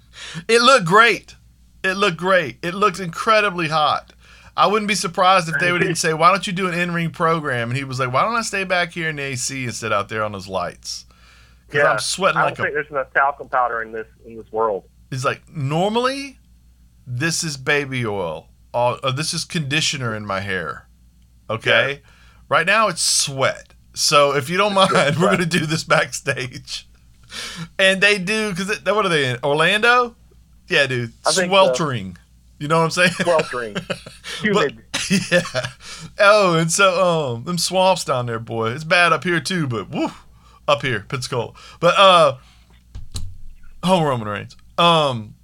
it 0.48 0.62
looked 0.62 0.86
great. 0.86 1.36
It 1.84 1.94
looked 1.94 2.18
great. 2.18 2.58
It 2.62 2.74
looked 2.74 3.00
incredibly 3.00 3.68
hot. 3.70 4.14
I 4.56 4.66
wouldn't 4.68 4.88
be 4.88 4.96
surprised 4.96 5.48
if 5.50 5.56
they 5.60 5.72
didn't 5.72 5.96
say, 5.96 6.14
"Why 6.14 6.32
don't 6.32 6.46
you 6.48 6.54
do 6.54 6.68
an 6.68 6.74
in-ring 6.74 7.12
program?" 7.12 7.70
And 7.70 7.78
he 7.78 7.84
was 7.84 8.00
like, 8.00 8.12
"Why 8.12 8.24
don't 8.24 8.36
I 8.36 8.42
stay 8.42 8.64
back 8.64 8.92
here 8.92 9.10
in 9.10 9.18
the 9.18 9.24
AC 9.24 9.66
and 9.66 9.74
sit 9.74 9.94
out 9.94 10.10
there 10.10 10.24
on 10.24 10.32
those 10.32 10.48
lights?" 10.48 11.06
Because 11.68 11.84
Yeah. 11.84 11.92
I'm 11.92 12.00
sweating 12.00 12.40
I 12.40 12.46
like 12.46 12.54
a 12.60 12.64
think 12.64 12.74
there's 12.74 12.90
enough 12.90 13.14
talcum 13.14 13.50
powder 13.50 13.82
in 13.82 13.92
this 13.92 14.08
in 14.26 14.36
this 14.38 14.52
world. 14.52 14.84
He's 15.10 15.26
like, 15.26 15.50
normally, 15.50 16.40
this 17.06 17.44
is 17.44 17.58
baby 17.58 18.06
oil. 18.06 18.50
All, 18.74 19.00
uh, 19.04 19.12
this 19.12 19.34
is 19.34 19.46
conditioner 19.46 20.16
in 20.16 20.26
my 20.26 20.42
hair. 20.42 20.88
Okay? 21.50 22.02
Right 22.50 22.66
now, 22.66 22.88
it's 22.88 23.02
sweat. 23.02 23.74
So 23.94 24.36
if 24.36 24.50
you 24.50 24.58
don't 24.58 24.74
mind, 24.74 24.92
we're 24.94 25.14
going 25.16 25.38
to 25.40 25.46
do 25.46 25.66
this 25.66 25.84
backstage. 25.84 26.88
And 27.80 28.02
they 28.02 28.18
do, 28.18 28.52
because 28.52 28.80
what 28.86 29.06
are 29.06 29.10
they 29.10 29.30
in? 29.30 29.38
Orlando? 29.44 30.16
Yeah, 30.68 30.88
dude. 30.88 31.14
I 31.26 31.32
so. 31.32 31.46
Sweltering. 31.46 32.18
You 32.60 32.68
know 32.68 32.80
what 32.80 32.86
I'm 32.86 32.92
saying? 32.92 33.12
Sweltering, 33.12 33.76
humid. 34.42 34.84
yeah. 35.32 35.42
Oh, 36.20 36.56
and 36.56 36.72
so 36.72 37.36
um, 37.36 37.44
them 37.44 37.58
swamps 37.58 38.04
down 38.04 38.26
there, 38.26 38.40
boy. 38.40 38.72
It's 38.72 38.84
bad 38.84 39.14
up 39.14 39.24
here 39.24 39.40
too, 39.40 39.68
but 39.68 39.90
woo, 39.90 40.10
up 40.68 40.82
here, 40.82 41.06
Pensacola. 41.08 41.54
But 41.80 41.96
uh, 41.98 42.38
home 43.84 44.04
Roman 44.04 44.28
Reigns. 44.28 44.58
Um, 44.78 45.36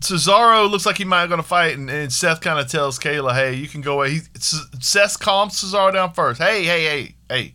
Cesaro 0.00 0.70
looks 0.70 0.84
like 0.86 0.98
he 0.98 1.04
might 1.04 1.26
going 1.28 1.40
to 1.40 1.46
fight, 1.46 1.76
and, 1.76 1.88
and 1.88 2.12
Seth 2.12 2.40
kind 2.40 2.58
of 2.58 2.68
tells 2.68 2.98
Kayla, 2.98 3.34
"Hey, 3.34 3.54
you 3.54 3.68
can 3.68 3.80
go 3.80 3.94
away." 3.94 4.10
He 4.10 4.20
Seth 4.38 5.18
calms 5.18 5.62
Cesaro 5.62 5.92
down 5.92 6.12
first. 6.12 6.40
Hey, 6.40 6.64
hey, 6.64 6.84
hey, 6.84 7.14
hey, 7.28 7.54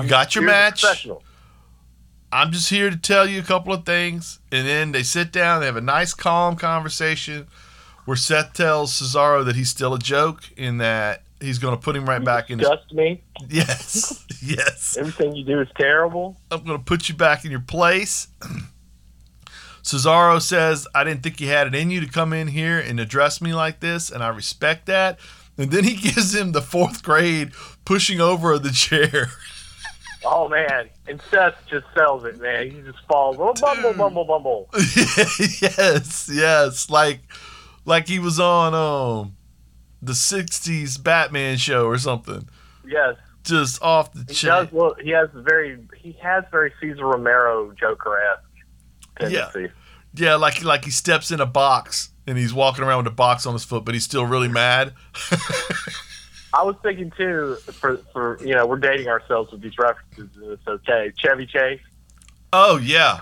you 0.00 0.08
got 0.08 0.34
your 0.34 0.44
match. 0.44 0.84
I'm 2.32 2.52
just 2.52 2.70
here 2.70 2.90
to 2.90 2.96
tell 2.96 3.26
you 3.26 3.40
a 3.40 3.44
couple 3.44 3.72
of 3.72 3.84
things. 3.84 4.38
And 4.52 4.66
then 4.66 4.92
they 4.92 5.02
sit 5.02 5.32
down, 5.32 5.60
they 5.60 5.66
have 5.66 5.76
a 5.76 5.80
nice, 5.80 6.14
calm 6.14 6.56
conversation 6.56 7.48
where 8.04 8.16
Seth 8.16 8.52
tells 8.52 8.92
Cesaro 8.92 9.44
that 9.44 9.56
he's 9.56 9.68
still 9.68 9.94
a 9.94 9.98
joke 9.98 10.44
and 10.56 10.80
that 10.80 11.22
he's 11.40 11.58
going 11.58 11.74
to 11.74 11.80
put 11.80 11.96
him 11.96 12.06
right 12.06 12.22
back 12.22 12.50
in. 12.50 12.58
Disgust 12.58 12.92
me. 12.92 13.22
Yes, 13.48 14.26
yes. 14.42 14.98
Everything 14.98 15.34
you 15.34 15.44
do 15.44 15.60
is 15.60 15.68
terrible. 15.74 16.36
I'm 16.50 16.62
going 16.62 16.78
to 16.78 16.84
put 16.84 17.08
you 17.08 17.14
back 17.14 17.46
in 17.46 17.50
your 17.50 17.60
place. 17.60 18.28
Cesaro 19.82 20.40
says, 20.40 20.86
I 20.94 21.04
didn't 21.04 21.22
think 21.22 21.40
you 21.40 21.48
had 21.48 21.66
it 21.66 21.74
in 21.74 21.90
you 21.90 22.00
to 22.00 22.06
come 22.06 22.32
in 22.32 22.48
here 22.48 22.78
and 22.78 23.00
address 23.00 23.40
me 23.40 23.54
like 23.54 23.80
this, 23.80 24.10
and 24.10 24.22
I 24.22 24.28
respect 24.28 24.86
that. 24.86 25.18
And 25.58 25.70
then 25.70 25.84
he 25.84 25.94
gives 26.10 26.34
him 26.34 26.52
the 26.52 26.62
fourth 26.62 27.02
grade 27.02 27.52
pushing 27.84 28.20
over 28.20 28.52
of 28.52 28.62
the 28.62 28.70
chair. 28.70 29.28
Oh 30.22 30.50
man, 30.50 30.90
and 31.08 31.18
Seth 31.30 31.54
just 31.70 31.86
sells 31.96 32.24
it, 32.24 32.38
man. 32.42 32.70
He 32.70 32.82
just 32.82 32.98
falls. 33.08 33.36
Oh, 33.38 33.54
bumble, 33.58 33.94
bumble, 33.94 34.24
bumble. 34.26 34.68
yes, 34.74 36.28
yes, 36.30 36.90
like 36.90 37.20
like 37.86 38.06
he 38.06 38.18
was 38.18 38.38
on 38.38 38.74
um 38.74 39.34
the 40.02 40.12
'60s 40.12 41.02
Batman 41.02 41.56
show 41.56 41.86
or 41.86 41.96
something, 41.96 42.46
Yes, 42.86 43.16
just 43.44 43.80
off 43.82 44.12
the 44.12 44.26
he 44.28 44.34
chain. 44.34 44.50
does. 44.50 44.72
Look, 44.74 45.00
he 45.00 45.08
has 45.12 45.30
very, 45.32 45.78
he 45.96 46.12
has 46.22 46.44
very 46.50 46.74
Cesar 46.82 47.06
Romero 47.06 47.72
Joker 47.72 48.18
esque 48.20 48.49
tendency. 49.20 49.72
Yeah, 50.14 50.34
like 50.36 50.64
like 50.64 50.84
he 50.84 50.90
steps 50.90 51.30
in 51.30 51.40
a 51.40 51.46
box 51.46 52.10
and 52.26 52.36
he's 52.36 52.52
walking 52.52 52.84
around 52.84 53.04
with 53.04 53.12
a 53.12 53.16
box 53.16 53.46
on 53.46 53.52
his 53.52 53.64
foot, 53.64 53.84
but 53.84 53.94
he's 53.94 54.04
still 54.04 54.26
really 54.26 54.48
mad. 54.48 54.94
I 56.52 56.64
was 56.64 56.74
thinking 56.82 57.12
too, 57.16 57.56
for 57.72 57.98
for 58.12 58.38
you 58.44 58.54
know, 58.54 58.66
we're 58.66 58.78
dating 58.78 59.08
ourselves 59.08 59.52
with 59.52 59.60
these 59.60 59.78
references, 59.78 60.28
and 60.36 60.52
it's 60.52 60.66
okay. 60.66 61.12
Chevy 61.16 61.46
Chase. 61.46 61.80
oh 62.52 62.76
yeah, 62.78 63.20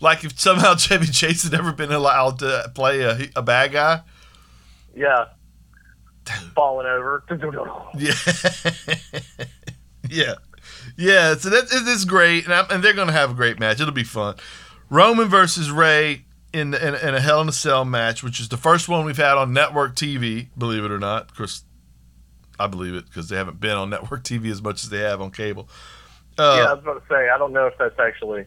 like 0.00 0.24
if 0.24 0.38
somehow 0.38 0.74
Chevy 0.76 1.06
Chase 1.06 1.42
had 1.42 1.52
never 1.52 1.72
been 1.72 1.92
allowed 1.92 2.38
to 2.40 2.70
play 2.74 3.00
a, 3.02 3.18
a 3.34 3.42
bad 3.42 3.72
guy. 3.72 4.02
Yeah. 4.94 5.26
Falling 6.54 6.86
over. 6.86 7.22
Yeah, 7.98 8.14
yeah, 10.08 10.34
yeah. 10.96 11.34
So 11.36 11.50
that 11.50 11.70
is 11.70 12.04
great, 12.04 12.44
and, 12.44 12.54
I'm, 12.54 12.66
and 12.70 12.82
they're 12.82 12.92
gonna 12.94 13.12
have 13.12 13.30
a 13.30 13.34
great 13.34 13.60
match. 13.60 13.80
It'll 13.80 13.92
be 13.92 14.02
fun. 14.04 14.34
Roman 14.88 15.28
versus 15.28 15.70
Rey 15.70 16.24
in, 16.52 16.74
in 16.74 16.94
in 16.94 17.14
a 17.14 17.20
Hell 17.20 17.40
in 17.40 17.48
a 17.48 17.52
Cell 17.52 17.84
match, 17.84 18.22
which 18.22 18.40
is 18.40 18.48
the 18.48 18.56
first 18.56 18.88
one 18.88 19.04
we've 19.04 19.16
had 19.16 19.36
on 19.36 19.52
network 19.52 19.94
TV. 19.94 20.48
Believe 20.56 20.84
it 20.84 20.90
or 20.90 20.98
not, 20.98 21.30
of 21.30 21.36
course, 21.36 21.64
I 22.58 22.66
believe 22.66 22.94
it 22.94 23.06
because 23.06 23.28
they 23.28 23.36
haven't 23.36 23.60
been 23.60 23.76
on 23.76 23.90
network 23.90 24.22
TV 24.22 24.50
as 24.50 24.62
much 24.62 24.84
as 24.84 24.90
they 24.90 25.00
have 25.00 25.20
on 25.20 25.30
cable. 25.30 25.68
Uh, 26.38 26.56
yeah, 26.58 26.70
I 26.70 26.74
was 26.74 26.82
about 26.82 27.08
to 27.08 27.14
say, 27.14 27.28
I 27.28 27.38
don't 27.38 27.52
know 27.52 27.66
if 27.66 27.74
that's 27.78 27.98
actually 27.98 28.46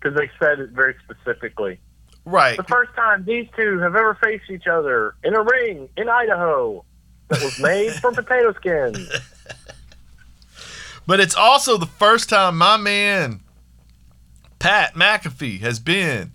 because 0.00 0.16
they 0.16 0.30
said 0.38 0.60
it 0.60 0.70
very 0.70 0.94
specifically. 1.04 1.80
Right. 2.24 2.56
The 2.56 2.64
first 2.64 2.94
time 2.94 3.24
these 3.24 3.48
two 3.56 3.78
have 3.78 3.96
ever 3.96 4.16
faced 4.22 4.50
each 4.50 4.66
other 4.66 5.14
in 5.24 5.34
a 5.34 5.42
ring 5.42 5.88
in 5.96 6.08
Idaho 6.08 6.84
that 7.28 7.42
was 7.42 7.58
made 7.60 7.92
from 7.94 8.14
potato 8.14 8.52
skins. 8.54 8.98
But 11.10 11.18
it's 11.18 11.34
also 11.34 11.76
the 11.76 11.86
first 11.86 12.28
time 12.28 12.56
my 12.56 12.76
man 12.76 13.40
Pat 14.60 14.94
McAfee 14.94 15.58
has 15.60 15.80
been 15.80 16.32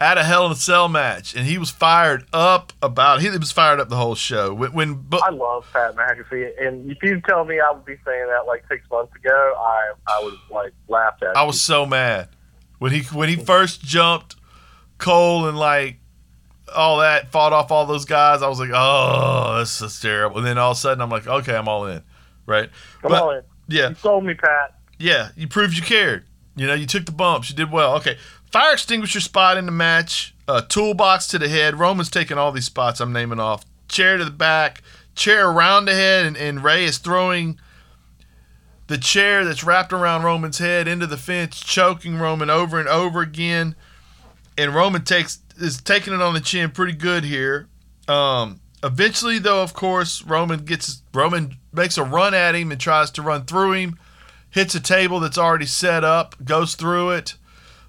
at 0.00 0.18
a 0.18 0.24
Hell 0.24 0.44
in 0.46 0.52
a 0.52 0.56
Cell 0.56 0.88
match, 0.88 1.34
and 1.34 1.46
he 1.46 1.56
was 1.58 1.70
fired 1.70 2.26
up 2.32 2.72
about. 2.82 3.22
He 3.22 3.30
was 3.30 3.52
fired 3.52 3.78
up 3.80 3.88
the 3.88 3.96
whole 3.96 4.14
show 4.16 4.52
when. 4.52 4.72
when 4.72 4.94
but 4.94 5.22
I 5.22 5.30
love 5.30 5.64
Pat 5.72 5.94
McAfee, 5.94 6.50
and 6.60 6.90
if 6.90 6.98
you 7.02 7.20
tell 7.22 7.44
me 7.44 7.60
I 7.60 7.70
would 7.70 7.84
be 7.84 7.96
saying 8.04 8.26
that 8.26 8.46
like 8.46 8.64
six 8.68 8.84
months 8.90 9.14
ago, 9.16 9.54
I 9.58 9.92
I 10.08 10.22
would 10.24 10.34
like 10.50 10.72
laughed 10.88 11.22
at. 11.22 11.36
I 11.36 11.40
you. 11.42 11.46
was 11.46 11.62
so 11.62 11.86
mad 11.86 12.28
when 12.78 12.90
he 12.92 13.00
when 13.16 13.28
he 13.28 13.36
first 13.36 13.80
jumped 13.82 14.36
Cole 14.98 15.46
and 15.46 15.56
like 15.56 15.98
all 16.74 16.98
that 16.98 17.30
fought 17.30 17.52
off 17.52 17.70
all 17.70 17.86
those 17.86 18.04
guys. 18.04 18.42
I 18.42 18.48
was 18.48 18.58
like, 18.58 18.70
oh, 18.74 19.58
this 19.60 19.80
is 19.80 20.00
terrible. 20.00 20.38
And 20.38 20.46
then 20.46 20.58
all 20.58 20.72
of 20.72 20.76
a 20.76 20.80
sudden, 20.80 21.00
I'm 21.00 21.10
like, 21.10 21.26
okay, 21.28 21.54
I'm 21.54 21.68
all 21.68 21.86
in, 21.86 22.02
right? 22.44 22.68
Come 23.02 23.12
but- 23.12 23.22
on, 23.22 23.42
Yeah, 23.68 23.90
you 23.90 23.94
sold 23.94 24.24
me, 24.24 24.34
Pat. 24.34 24.74
Yeah, 24.98 25.28
you 25.36 25.46
proved 25.48 25.76
you 25.76 25.82
cared. 25.82 26.24
You 26.56 26.66
know, 26.66 26.74
you 26.74 26.86
took 26.86 27.06
the 27.06 27.12
bumps. 27.12 27.50
You 27.50 27.56
did 27.56 27.70
well. 27.70 27.94
Okay. 27.96 28.18
Fire 28.50 28.74
extinguisher 28.74 29.20
spot 29.20 29.56
in 29.56 29.66
the 29.66 29.72
match. 29.72 30.34
Uh, 30.46 30.60
toolbox 30.60 31.26
to 31.28 31.38
the 31.38 31.48
head. 31.48 31.78
Roman's 31.78 32.10
taking 32.10 32.36
all 32.36 32.52
these 32.52 32.66
spots 32.66 33.00
I'm 33.00 33.12
naming 33.12 33.40
off. 33.40 33.64
Chair 33.88 34.18
to 34.18 34.24
the 34.24 34.30
back. 34.30 34.82
Chair 35.14 35.48
around 35.48 35.86
the 35.86 35.94
head. 35.94 36.26
And, 36.26 36.36
and 36.36 36.62
Rey 36.62 36.84
is 36.84 36.98
throwing 36.98 37.58
the 38.88 38.98
chair 38.98 39.44
that's 39.44 39.64
wrapped 39.64 39.92
around 39.92 40.22
Roman's 40.22 40.58
head 40.58 40.86
into 40.86 41.06
the 41.06 41.16
fence, 41.16 41.60
choking 41.60 42.18
Roman 42.18 42.50
over 42.50 42.78
and 42.78 42.88
over 42.88 43.22
again. 43.22 43.74
And 44.58 44.74
Roman 44.74 45.04
takes 45.04 45.38
is 45.58 45.80
taking 45.80 46.12
it 46.12 46.20
on 46.20 46.34
the 46.34 46.40
chin 46.40 46.70
pretty 46.70 46.92
good 46.92 47.24
here. 47.24 47.68
Um, 48.08 48.60
eventually, 48.82 49.38
though, 49.38 49.62
of 49.62 49.72
course, 49.72 50.22
Roman 50.22 50.64
gets 50.64 51.02
Roman 51.14 51.56
makes 51.72 51.96
a 51.96 52.04
run 52.04 52.34
at 52.34 52.54
him 52.54 52.70
and 52.70 52.78
tries 52.80 53.10
to 53.12 53.22
run 53.22 53.46
through 53.46 53.72
him 53.72 53.98
hits 54.52 54.74
a 54.74 54.80
table 54.80 55.18
that's 55.18 55.38
already 55.38 55.66
set 55.66 56.04
up, 56.04 56.36
goes 56.44 56.74
through 56.76 57.10
it, 57.10 57.34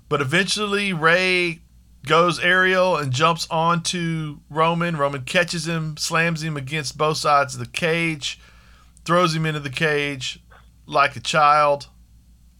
but 0.10 0.22
eventually 0.22 0.92
Rey 0.94 1.60
goes 2.06 2.40
aerial 2.40 2.98
and 2.98 3.12
jumps 3.12 3.48
onto 3.52 4.40
Roman. 4.50 4.98
Roman 4.98 5.24
catches 5.24 5.68
him, 5.68 5.96
slams 5.98 6.42
him 6.44 6.58
against 6.58 6.98
both 6.98 7.18
sides 7.18 7.54
of 7.54 7.60
the 7.60 7.68
cage, 7.68 8.40
throws 9.06 9.36
him 9.36 9.46
into 9.46 9.60
the 9.60 9.70
cage 9.70 10.40
like 10.86 11.16
a 11.16 11.20
child. 11.20 11.88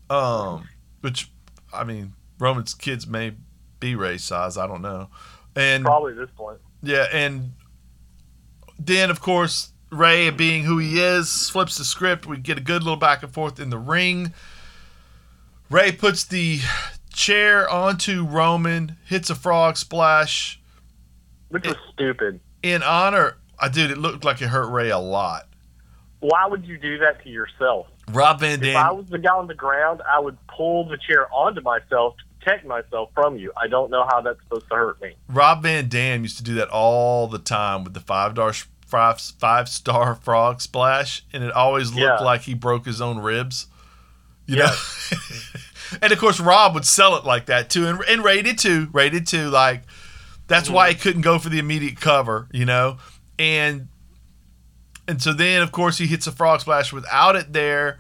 Um, 0.10 0.68
which 1.02 1.32
I 1.74 1.84
mean, 1.84 2.14
Roman's 2.40 2.74
kids 2.74 3.08
may 3.08 3.34
be 3.80 3.96
Rey's 3.96 4.24
size. 4.24 4.58
I 4.58 4.68
don't 4.68 4.82
know. 4.82 5.10
And 5.56 5.84
Probably 5.84 6.14
at 6.14 6.18
this 6.18 6.32
point. 6.36 6.60
yeah, 6.82 7.08
and 7.12 7.54
then 8.80 9.10
of 9.10 9.20
course 9.22 9.73
Rey, 9.94 10.30
being 10.30 10.64
who 10.64 10.78
he 10.78 11.00
is, 11.00 11.50
flips 11.50 11.78
the 11.78 11.86
script. 11.86 12.26
We 12.26 12.38
get 12.38 12.58
a 12.58 12.62
good 12.62 12.84
little 12.84 12.98
back 12.98 13.24
and 13.24 13.32
forth 13.34 13.60
in 13.60 13.70
the 13.70 13.78
ring. 13.78 14.34
Rey 15.70 15.92
puts 15.92 16.24
the 16.26 16.60
chair 17.14 17.70
onto 17.70 18.26
Roman, 18.26 18.98
hits 19.06 19.30
a 19.30 19.36
frog 19.36 19.78
splash 19.78 20.60
Which 21.50 21.66
was 21.66 21.76
stupid. 21.94 22.40
in 22.62 22.84
honor. 22.84 23.38
I 23.60 23.70
dude, 23.70 23.92
it 23.92 23.98
looked 23.98 24.26
like 24.26 24.42
it 24.42 24.48
hurt 24.50 24.70
Rey 24.72 24.90
a 24.90 24.98
lot. 25.00 25.48
why 26.20 26.48
would 26.48 26.66
you 26.66 26.78
do 26.78 26.98
that 27.00 27.24
to 27.24 27.30
yourself? 27.30 27.88
Rob 28.12 28.42
Van 28.42 28.60
Dam. 28.60 28.70
If 28.72 28.76
I 28.76 28.92
was 28.92 29.06
the 29.08 29.18
guy 29.20 29.32
on 29.32 29.48
the 29.48 29.54
ground, 29.56 30.02
I 30.12 30.20
would 30.20 30.38
pull 30.48 30.88
the 30.88 30.98
chair 30.98 31.32
onto 31.34 31.62
myself 31.62 32.16
to 32.18 32.24
protect 32.40 32.66
myself 32.66 33.10
from 33.16 33.38
you. 33.38 33.54
I 33.56 33.68
don't 33.68 33.90
know 33.90 34.06
how 34.10 34.20
that's 34.22 34.40
supposed 34.44 34.68
to 34.70 34.76
hurt 34.76 35.02
me. 35.02 35.16
Rob 35.30 35.64
Van 35.64 35.88
Dam 35.88 36.24
used 36.24 36.38
to 36.38 36.44
do 36.44 36.56
that 36.56 36.68
all 36.70 37.28
the 37.28 37.40
time 37.40 37.84
with 37.86 37.94
the 37.94 38.02
five 38.02 38.34
star 38.34 38.52
five, 38.94 39.20
five 39.40 39.68
star 39.68 40.14
frog 40.24 40.62
splash, 40.62 41.26
and 41.34 41.44
it 41.44 41.52
always 41.52 41.90
looked 41.90 42.00
Yeah. 42.00 42.20
like 42.20 42.42
he 42.42 42.54
broke 42.54 42.86
his 42.86 43.02
own 43.02 43.18
ribs. 43.18 43.66
You 44.46 44.58
Yeah. 44.58 44.66
know. 44.66 45.18
and 46.02 46.14
of 46.14 46.20
course, 46.20 46.40
Rob 46.40 46.76
would 46.76 46.86
sell 46.86 47.16
it 47.16 47.26
like 47.26 47.48
that 47.48 47.72
too, 47.72 47.88
and, 47.88 48.00
and 48.08 48.60
too. 48.60 48.90
Rey 48.94 49.10
did 49.10 49.26
too. 49.26 49.50
Like 49.50 49.82
that's 50.48 50.70
why 50.70 50.90
he 50.90 50.94
mm-hmm. 50.94 51.02
couldn't 51.02 51.22
go 51.22 51.40
for 51.40 51.50
the 51.50 51.58
immediate 51.58 52.00
cover, 52.00 52.48
you 52.52 52.66
know, 52.66 52.98
and 53.40 53.88
and 55.08 55.20
so 55.20 55.34
then 55.34 55.64
of 55.64 55.72
course 55.72 55.98
he 55.98 56.06
hits 56.06 56.28
a 56.28 56.32
frog 56.32 56.62
splash 56.62 56.94
without 56.94 57.36
it 57.36 57.52
there. 57.52 57.98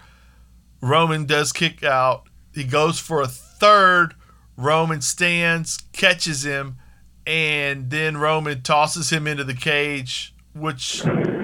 Roman 0.80 1.26
does 1.26 1.52
kick 1.52 1.84
out. 1.84 2.28
He 2.54 2.64
goes 2.64 3.00
for 3.00 3.22
a 3.22 3.28
third. 3.28 4.14
Roman 4.58 5.02
stands, 5.02 5.80
catches 5.92 6.46
him, 6.46 6.78
and 7.26 7.90
then 7.90 8.18
Roman 8.18 8.62
tosses 8.62 9.10
him 9.10 9.26
into 9.26 9.44
the 9.44 9.56
cage, 9.56 10.33
which 10.54 11.04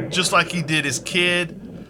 just 0.09 0.31
like 0.31 0.51
he 0.51 0.61
did 0.61 0.85
his 0.85 0.99
kid. 0.99 1.87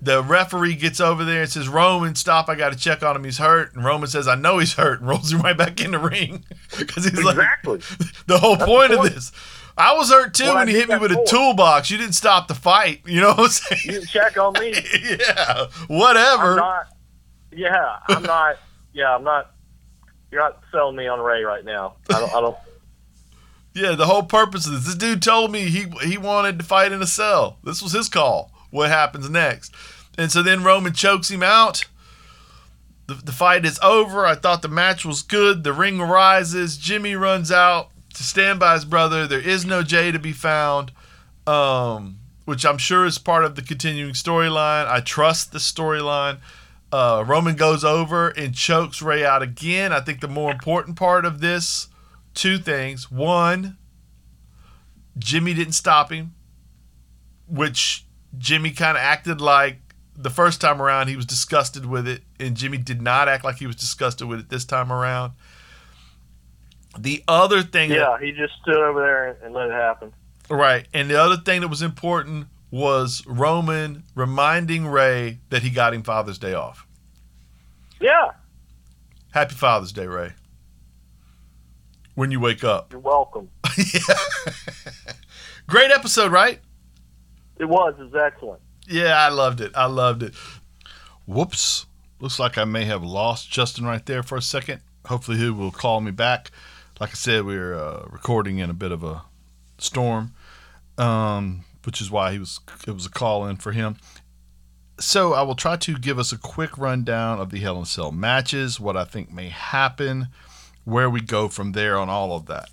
The 0.00 0.22
referee 0.22 0.76
gets 0.76 1.00
over 1.00 1.24
there 1.24 1.42
and 1.42 1.50
says, 1.50 1.68
Roman, 1.68 2.14
stop. 2.14 2.48
I 2.48 2.54
got 2.54 2.72
to 2.72 2.78
check 2.78 3.02
on 3.02 3.16
him. 3.16 3.24
He's 3.24 3.38
hurt. 3.38 3.74
And 3.74 3.84
Roman 3.84 4.08
says, 4.08 4.28
I 4.28 4.36
know 4.36 4.58
he's 4.58 4.74
hurt. 4.74 5.00
And 5.00 5.08
rolls 5.08 5.32
him 5.32 5.40
right 5.40 5.56
back 5.58 5.80
in 5.80 5.90
the 5.90 5.98
ring. 5.98 6.44
Because 6.78 7.04
he's 7.04 7.24
like, 7.24 7.36
the 7.64 8.38
whole 8.38 8.56
point 8.56 8.92
of 8.92 8.98
point. 9.00 9.14
this. 9.14 9.32
I 9.76 9.94
was 9.96 10.10
hurt 10.10 10.34
too 10.34 10.44
Well, 10.44 10.56
when 10.56 10.68
he 10.68 10.74
think 10.74 10.88
hit 10.90 10.94
me 10.96 11.00
with 11.00 11.10
a 11.12 11.24
toolbox. 11.28 11.90
You 11.90 11.98
didn't 11.98 12.14
stop 12.14 12.46
the 12.46 12.54
fight. 12.54 13.00
You 13.06 13.20
know 13.22 13.28
what 13.30 13.38
I'm 13.38 13.44
You 13.44 13.48
saying? 13.48 13.80
didn't 13.86 14.08
check 14.08 14.36
on 14.38 14.52
me. 14.52 14.74
yeah, 15.18 15.66
whatever. 15.88 16.50
I'm 16.52 16.56
not. 16.56 16.86
Yeah, 17.50 17.96
I'm 18.08 18.22
not. 18.22 18.56
Yeah, 18.92 19.14
I'm 19.16 19.24
not. 19.24 19.52
You're 20.30 20.42
not 20.42 20.60
selling 20.70 20.94
me 20.94 21.08
on 21.08 21.18
Rey 21.20 21.42
right 21.42 21.64
now. 21.64 21.96
I 22.10 22.20
don't. 22.20 22.34
I 22.34 22.40
don't. 22.40 22.56
Yeah, 23.78 23.94
the 23.94 24.06
whole 24.06 24.24
purpose 24.24 24.66
of 24.66 24.72
this. 24.72 24.86
This 24.86 24.94
dude 24.96 25.22
told 25.22 25.52
me 25.52 25.68
he 25.68 25.86
he 26.02 26.18
wanted 26.18 26.58
to 26.58 26.64
fight 26.64 26.90
in 26.90 27.00
a 27.00 27.06
cell. 27.06 27.58
This 27.62 27.80
was 27.80 27.92
his 27.92 28.08
call. 28.08 28.50
What 28.70 28.90
happens 28.90 29.30
next? 29.30 29.72
And 30.18 30.32
so 30.32 30.42
then 30.42 30.64
Roman 30.64 30.92
chokes 30.92 31.30
him 31.30 31.44
out. 31.44 31.84
The, 33.06 33.14
the 33.14 33.32
fight 33.32 33.64
is 33.64 33.78
over. 33.80 34.26
I 34.26 34.34
thought 34.34 34.62
the 34.62 34.68
match 34.68 35.04
was 35.04 35.22
good. 35.22 35.62
The 35.62 35.72
ring 35.72 36.00
rises. 36.00 36.76
Jimmy 36.76 37.14
runs 37.14 37.52
out 37.52 37.90
to 38.14 38.24
stand 38.24 38.58
by 38.58 38.74
his 38.74 38.84
brother. 38.84 39.28
There 39.28 39.38
is 39.38 39.64
no 39.64 39.84
Jay 39.84 40.10
to 40.10 40.18
be 40.18 40.32
found, 40.32 40.90
um, 41.46 42.18
which 42.46 42.66
I'm 42.66 42.78
sure 42.78 43.06
is 43.06 43.16
part 43.16 43.44
of 43.44 43.54
the 43.54 43.62
continuing 43.62 44.14
storyline. 44.14 44.88
I 44.88 45.00
trust 45.00 45.52
the 45.52 45.60
storyline. 45.60 46.38
Uh, 46.90 47.22
Roman 47.26 47.54
goes 47.54 47.84
over 47.84 48.30
and 48.30 48.54
chokes 48.54 49.00
Rey 49.00 49.24
out 49.24 49.42
again. 49.42 49.92
I 49.92 50.00
think 50.00 50.20
the 50.20 50.26
more 50.26 50.50
important 50.50 50.96
part 50.96 51.24
of 51.24 51.40
this 51.40 51.86
two 52.38 52.56
things. 52.58 53.10
One, 53.10 53.76
Jimmy 55.18 55.54
didn't 55.54 55.72
stop 55.72 56.12
him, 56.12 56.34
which 57.48 58.04
Jimmy 58.38 58.70
kind 58.70 58.96
of 58.96 59.02
acted 59.02 59.40
like 59.40 59.78
the 60.16 60.30
first 60.30 60.60
time 60.60 60.80
around 60.80 61.08
he 61.08 61.16
was 61.16 61.26
disgusted 61.26 61.84
with 61.84 62.06
it, 62.06 62.22
and 62.38 62.56
Jimmy 62.56 62.78
did 62.78 63.02
not 63.02 63.28
act 63.28 63.44
like 63.44 63.56
he 63.56 63.66
was 63.66 63.76
disgusted 63.76 64.28
with 64.28 64.38
it 64.40 64.48
this 64.48 64.64
time 64.64 64.92
around. 64.92 65.32
The 66.98 67.22
other 67.28 67.62
thing, 67.62 67.90
that- 67.90 67.96
Yeah, 67.98 68.18
he 68.20 68.32
just 68.32 68.54
stood 68.62 68.76
over 68.76 69.00
there 69.00 69.36
and 69.44 69.52
let 69.54 69.68
it 69.68 69.72
happen. 69.72 70.12
right, 70.48 70.86
and 70.94 71.10
the 71.10 71.20
other 71.20 71.36
thing 71.36 71.60
that 71.62 71.68
was 71.68 71.82
important 71.82 72.46
was 72.70 73.24
Roman 73.26 74.04
reminding 74.14 74.86
Rey 74.86 75.38
that 75.50 75.62
he 75.62 75.70
got 75.70 75.92
him 75.94 76.02
Father's 76.02 76.38
Day 76.38 76.54
off. 76.54 76.86
Yeah, 78.00 78.30
Happy 79.32 79.54
Father's 79.54 79.92
Day, 79.92 80.06
Rey. 80.06 80.32
When 82.18 82.32
you 82.32 82.40
wake 82.40 82.64
up. 82.64 82.90
you're 82.90 83.00
welcome. 83.00 83.48
yeah. 83.78 84.52
Great 85.68 85.92
episode, 85.92 86.32
right? 86.32 86.58
It 87.60 87.66
was. 87.66 87.94
It 87.96 88.10
was 88.10 88.14
excellent. 88.16 88.60
Yeah, 88.88 89.16
I 89.16 89.28
loved 89.28 89.60
it. 89.60 89.70
I 89.76 89.86
loved 89.86 90.24
it. 90.24 90.34
Whoops. 91.28 91.86
Looks 92.18 92.40
like 92.40 92.58
I 92.58 92.64
may 92.64 92.86
have 92.86 93.04
lost 93.04 93.52
Justin 93.52 93.84
right 93.84 94.04
there 94.04 94.24
for 94.24 94.34
a 94.34 94.42
second. 94.42 94.80
Hopefully, 95.06 95.36
he 95.36 95.48
will 95.48 95.70
call 95.70 96.00
me 96.00 96.10
back. 96.10 96.50
Like 96.98 97.10
I 97.10 97.14
said, 97.14 97.44
we 97.44 97.56
are 97.56 97.76
uh, 97.76 98.08
recording 98.10 98.58
in 98.58 98.68
a 98.68 98.74
bit 98.74 98.90
of 98.90 99.04
a 99.04 99.22
storm, 99.78 100.34
um, 100.98 101.62
which 101.84 102.00
is 102.00 102.10
why 102.10 102.32
he 102.32 102.40
was. 102.40 102.58
It 102.84 102.90
was 102.90 103.06
a 103.06 103.10
call 103.10 103.46
in 103.46 103.58
for 103.58 103.70
him. 103.70 103.96
So 104.98 105.34
I 105.34 105.42
will 105.42 105.54
try 105.54 105.76
to 105.76 105.96
give 105.96 106.18
us 106.18 106.32
a 106.32 106.36
quick 106.36 106.76
rundown 106.76 107.38
of 107.38 107.50
the 107.50 107.60
Hell 107.60 107.78
in 107.78 107.84
Cell 107.84 108.10
matches, 108.10 108.80
what 108.80 108.96
I 108.96 109.04
think 109.04 109.30
may 109.30 109.50
happen, 109.50 110.26
where 110.88 111.10
we 111.10 111.20
go 111.20 111.48
from 111.48 111.72
there 111.72 111.98
on 111.98 112.08
all 112.08 112.34
of 112.34 112.46
that. 112.46 112.70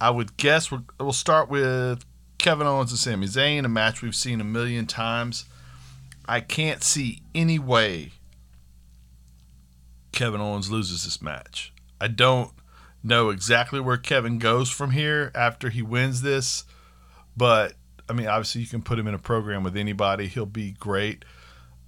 I 0.00 0.10
would 0.10 0.36
guess 0.36 0.70
we're, 0.70 0.82
we'll 1.00 1.12
start 1.12 1.50
with 1.50 2.04
Kevin 2.38 2.68
Owens 2.68 2.92
and 2.92 2.98
Sami 3.00 3.26
Zayn, 3.26 3.64
a 3.64 3.68
match 3.68 4.00
we've 4.00 4.14
seen 4.14 4.40
a 4.40 4.44
million 4.44 4.86
times. 4.86 5.44
I 6.28 6.40
can't 6.40 6.84
see 6.84 7.20
any 7.34 7.58
way 7.58 8.12
Kevin 10.12 10.40
Owens 10.40 10.70
loses 10.70 11.02
this 11.02 11.20
match. 11.20 11.72
I 12.00 12.06
don't 12.06 12.52
know 13.02 13.30
exactly 13.30 13.80
where 13.80 13.96
Kevin 13.96 14.38
goes 14.38 14.70
from 14.70 14.92
here 14.92 15.32
after 15.34 15.68
he 15.68 15.82
wins 15.82 16.22
this, 16.22 16.64
but 17.36 17.72
I 18.08 18.12
mean, 18.12 18.28
obviously, 18.28 18.60
you 18.60 18.68
can 18.68 18.82
put 18.82 19.00
him 19.00 19.08
in 19.08 19.14
a 19.14 19.18
program 19.18 19.64
with 19.64 19.76
anybody, 19.76 20.28
he'll 20.28 20.46
be 20.46 20.76
great. 20.78 21.24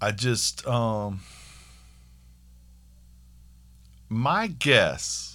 I 0.01 0.11
just, 0.11 0.67
um, 0.67 1.21
my 4.09 4.49
guess, 4.49 5.30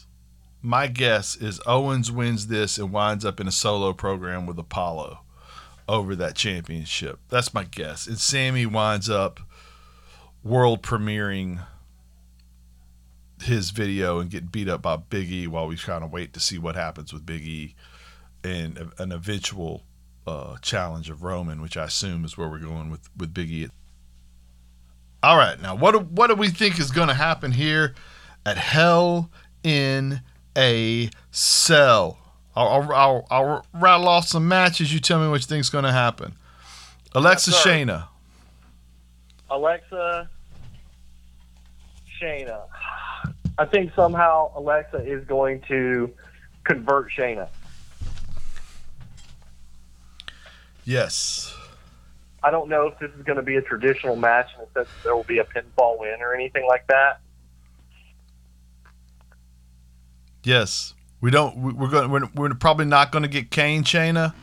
my 0.66 0.88
guess 0.88 1.36
is 1.36 1.62
Owens 1.68 2.12
wins 2.12 2.48
this 2.48 2.78
and 2.78 2.92
winds 2.92 3.24
up 3.24 3.40
in 3.40 3.48
a 3.48 3.52
solo 3.52 3.94
program 3.94 4.48
with 4.48 4.58
Apollo 4.58 5.20
over 5.88 6.16
that 6.16 6.36
championship. 6.36 7.20
That's 7.30 7.54
my 7.54 7.64
guess. 7.64 8.08
And 8.08 8.18
Sami 8.18 8.66
winds 8.66 9.10
up 9.10 9.40
world 10.44 10.82
premiering 10.82 11.64
his 13.44 13.70
video 13.70 14.20
and 14.20 14.30
getting 14.30 14.48
beat 14.48 14.68
up 14.68 14.82
by 14.82 14.98
Big 14.98 15.32
E 15.32 15.46
while 15.46 15.68
we 15.68 15.78
kind 15.78 16.04
of 16.04 16.12
wait 16.12 16.34
to 16.34 16.40
see 16.40 16.58
what 16.58 16.76
happens 16.76 17.14
with 17.14 17.26
Big 17.26 17.44
E 17.44 17.76
and 18.44 18.92
an 18.98 19.12
eventual 19.12 19.84
uh, 20.26 20.58
challenge 20.64 21.12
of 21.12 21.22
Roman, 21.22 21.62
which 21.62 21.78
I 21.78 21.84
assume 21.84 22.26
is 22.26 22.38
where 22.38 22.50
we're 22.50 22.60
going 22.60 22.90
with, 22.90 23.08
with 23.16 23.34
Big 23.34 23.52
E. 23.52 23.70
All 25.22 25.38
right, 25.38 25.62
now 25.62 25.76
what 25.76 25.92
do, 25.92 26.00
what 26.00 26.28
do 26.28 26.36
we 26.36 26.50
think 26.50 26.80
is 26.80 26.90
going 26.90 27.08
to 27.08 27.14
happen 27.14 27.52
here 27.52 27.94
at 28.46 28.58
Hell 28.58 29.30
in 29.64 30.22
a 30.58 31.10
Cell? 31.32 32.18
I'll, 32.56 32.68
I'll, 32.68 32.94
I'll, 32.94 33.28
I'll 33.30 33.66
rattle 33.74 34.08
off 34.08 34.28
some 34.28 34.48
matches. 34.48 34.94
You 34.94 35.00
tell 35.00 35.22
me 35.22 35.28
what 35.30 35.42
you 35.42 35.48
think's 35.48 35.70
going 35.70 35.84
to 35.84 35.92
happen. 35.92 36.34
Alexa 37.14 37.52
Yes. 37.52 37.64
Shayna. 37.66 38.08
Alexa, 39.50 40.30
Shayna. 42.22 42.62
I 43.58 43.66
think 43.66 43.94
somehow 43.96 44.52
Alexa 44.56 44.98
is 45.06 45.26
going 45.26 45.62
to 45.68 46.12
convert 46.64 47.10
Shayna. 47.12 47.48
Yes. 50.84 51.56
I 52.44 52.52
don't 52.52 52.70
know 52.70 52.88
if 52.88 53.00
this 53.00 53.12
is 53.18 53.24
going 53.24 53.38
to 53.38 53.44
be 53.44 53.56
a 53.56 53.62
traditional 53.62 54.16
match 54.16 54.50
and 54.60 54.68
if 54.76 54.88
there 55.04 55.16
will 55.16 55.24
be 55.24 55.40
a 55.40 55.44
pinfall 55.44 56.00
win 56.00 56.22
or 56.22 56.34
anything 56.34 56.66
like 56.68 56.86
that. 56.88 57.20
Yes. 60.46 60.94
We 61.22 61.32
don't. 61.32 61.58
we- 61.58 61.74
We're 61.74 61.90
going. 61.90 62.10
We're, 62.12 62.30
we're 62.36 62.54
probably 62.54 62.86
not 62.86 63.12
going 63.12 63.24
to 63.24 63.30
get 63.30 63.52
Kane 63.52 63.84
Shayna. 63.84 64.34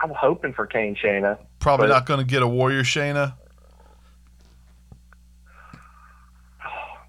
I'm 0.00 0.10
hoping 0.10 0.52
for 0.52 0.66
Kane 0.66 0.94
Shayna. 0.94 1.38
Probably 1.58 1.88
not 1.88 2.06
going 2.06 2.20
to 2.20 2.26
get 2.26 2.42
a 2.42 2.46
Warrior 2.46 2.82
Shayna. 2.82 3.34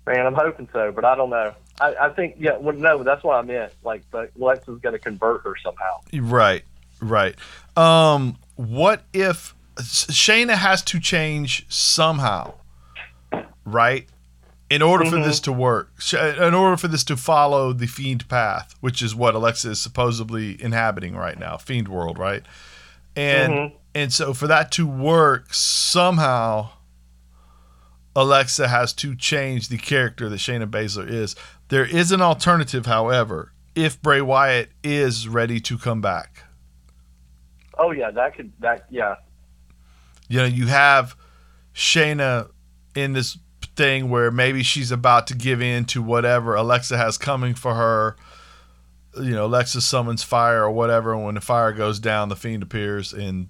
Man, 0.08 0.26
I'm 0.26 0.34
hoping 0.34 0.68
so, 0.74 0.92
but 0.92 1.06
I 1.06 1.16
don't 1.16 1.30
know. 1.30 1.54
I, 1.80 1.94
I 2.02 2.10
think, 2.10 2.36
yeah, 2.40 2.58
well, 2.58 2.76
no, 2.76 3.04
that's 3.04 3.24
what 3.24 3.36
I 3.36 3.42
meant. 3.44 3.74
Like, 3.84 4.02
but 4.10 4.32
Alexa's 4.40 4.80
going 4.82 4.94
to 4.94 5.00
convert 5.00 5.44
her 5.44 5.54
somehow. 5.64 6.00
Right. 6.14 6.64
Right. 7.00 7.36
Um. 7.78 8.38
What 8.56 9.04
if 9.14 9.56
Shayna 9.78 10.56
has 10.56 10.82
to 10.86 11.00
change 11.00 11.66
somehow? 11.70 12.56
Right. 13.64 14.08
In 14.70 14.84
order 14.84 15.06
for 15.06 15.18
Mhm. 15.18 15.24
this 15.24 15.40
to 15.42 15.52
work, 15.52 15.92
in 16.14 16.54
order 16.54 16.78
for 16.78 16.88
this 16.88 17.04
to 17.06 17.18
follow 17.18 17.74
the 17.74 17.88
fiend 17.88 18.28
path, 18.30 18.76
which 18.82 19.02
is 19.02 19.16
what 19.16 19.34
Alexa 19.34 19.72
is 19.72 19.82
supposedly 19.82 20.62
inhabiting 20.62 21.16
right 21.16 21.40
now, 21.40 21.58
fiend 21.58 21.88
world, 21.88 22.20
right? 22.20 22.46
And 23.16 23.54
Mhm. 23.54 23.74
and 23.96 24.14
so 24.14 24.36
for 24.36 24.46
that 24.46 24.72
to 24.74 24.86
work 24.86 25.54
somehow, 25.54 26.70
Alexa 28.16 28.68
has 28.68 28.94
to 28.94 29.16
change 29.16 29.70
the 29.70 29.78
character 29.78 30.30
that 30.30 30.38
Shayna 30.40 30.70
Baszler 30.70 31.08
is. 31.10 31.36
There 31.70 31.86
is 31.86 32.12
an 32.12 32.22
alternative, 32.22 32.86
however, 32.86 33.54
if 33.76 34.00
Bray 34.02 34.22
Wyatt 34.22 34.72
is 34.84 35.28
ready 35.28 35.60
to 35.62 35.78
come 35.78 36.02
back. 36.02 36.44
Oh, 37.78 37.92
yeah, 37.92 38.12
that 38.12 38.36
could, 38.36 38.52
that, 38.60 38.86
yeah. 38.90 39.16
You 40.28 40.40
know, 40.40 40.46
you 40.46 40.68
have 40.68 41.16
Shayna 41.74 42.50
in 42.94 43.14
this 43.14 43.38
thing 43.80 44.10
where 44.10 44.30
maybe 44.30 44.62
she's 44.62 44.92
about 44.92 45.26
to 45.28 45.34
give 45.34 45.62
in 45.62 45.86
to 45.86 46.02
whatever 46.02 46.54
Alexa 46.54 46.98
has 46.98 47.18
coming 47.18 47.54
for 47.54 47.76
her. 47.76 48.18
You 49.16 49.32
know, 49.32 49.46
Alexa 49.46 49.80
summons 49.80 50.22
fire 50.22 50.64
or 50.64 50.72
whatever, 50.72 51.14
and 51.14 51.24
when 51.24 51.36
the 51.36 51.42
fire 51.42 51.72
goes 51.72 51.98
down, 51.98 52.28
the 52.28 52.36
fiend 52.36 52.62
appears, 52.62 53.14
and 53.14 53.48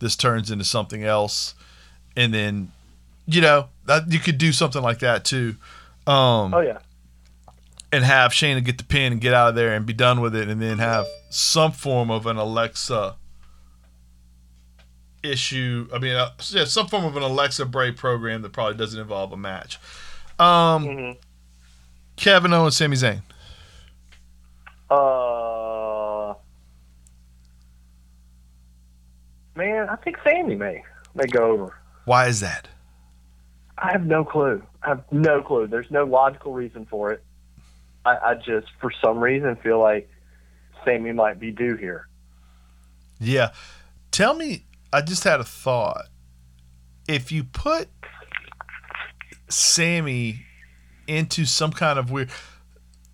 this 0.00 0.14
turns 0.14 0.52
into 0.52 0.64
something 0.64 1.02
else. 1.02 1.54
And 2.16 2.32
then, 2.32 2.70
you 3.26 3.40
know, 3.40 3.70
that, 3.86 4.10
you 4.10 4.20
could 4.20 4.38
do 4.38 4.52
something 4.52 4.82
like 4.82 5.00
that 5.00 5.24
too. 5.24 5.56
Um, 6.06 6.54
Oh 6.54 6.60
yeah. 6.60 6.78
and 7.90 8.04
have 8.04 8.30
Shayna 8.30 8.62
get 8.64 8.78
the 8.78 8.84
pin 8.84 9.12
and 9.12 9.20
get 9.20 9.34
out 9.34 9.48
of 9.50 9.54
there 9.56 9.74
and 9.74 9.84
be 9.84 9.92
done 9.92 10.20
with 10.20 10.36
it, 10.36 10.48
and 10.48 10.62
then 10.62 10.78
have 10.78 11.06
some 11.28 11.72
form 11.72 12.08
of 12.10 12.26
an 12.26 12.36
Alexa 12.36 13.16
issue. 15.22 15.88
I 15.94 15.98
mean, 15.98 16.14
uh, 16.14 16.30
yeah, 16.50 16.64
some 16.64 16.86
form 16.88 17.04
of 17.04 17.16
an 17.16 17.22
Alexa 17.22 17.66
Bray 17.66 17.92
program 17.92 18.42
that 18.42 18.52
probably 18.52 18.76
doesn't 18.76 19.00
involve 19.00 19.32
a 19.32 19.36
match. 19.36 19.78
Um, 20.38 20.84
Mhm. 20.86 21.16
Kevin 22.16 22.52
Owens, 22.52 22.76
Sami 22.76 22.96
Zayn. 22.96 23.22
Uh, 24.90 26.34
man, 29.56 29.88
I 29.88 29.96
think 29.96 30.18
Sami 30.24 30.54
may 30.54 30.82
may 31.14 31.26
go 31.26 31.50
over. 31.52 31.74
Why 32.04 32.26
is 32.26 32.40
that? 32.40 32.68
I 33.78 33.90
have 33.92 34.04
no 34.06 34.24
clue. 34.24 34.62
I 34.82 34.90
have 34.90 35.04
no 35.10 35.42
clue. 35.42 35.66
There's 35.66 35.90
no 35.90 36.04
logical 36.04 36.52
reason 36.52 36.86
for 36.86 37.12
it. 37.12 37.22
I, 38.04 38.16
I 38.16 38.34
just, 38.34 38.66
for 38.80 38.90
some 39.02 39.18
reason, 39.20 39.56
feel 39.56 39.80
like 39.80 40.10
Sami 40.84 41.12
might 41.12 41.38
be 41.38 41.50
due 41.50 41.76
here. 41.76 42.08
Yeah, 43.20 43.50
tell 44.10 44.34
me. 44.34 44.64
I 44.92 45.00
just 45.00 45.24
had 45.24 45.40
a 45.40 45.44
thought. 45.44 46.08
If 47.08 47.32
you 47.32 47.44
put 47.44 47.88
Sami 49.48 50.44
into 51.06 51.44
some 51.44 51.72
kind 51.72 51.98
of 51.98 52.10
weird, 52.10 52.30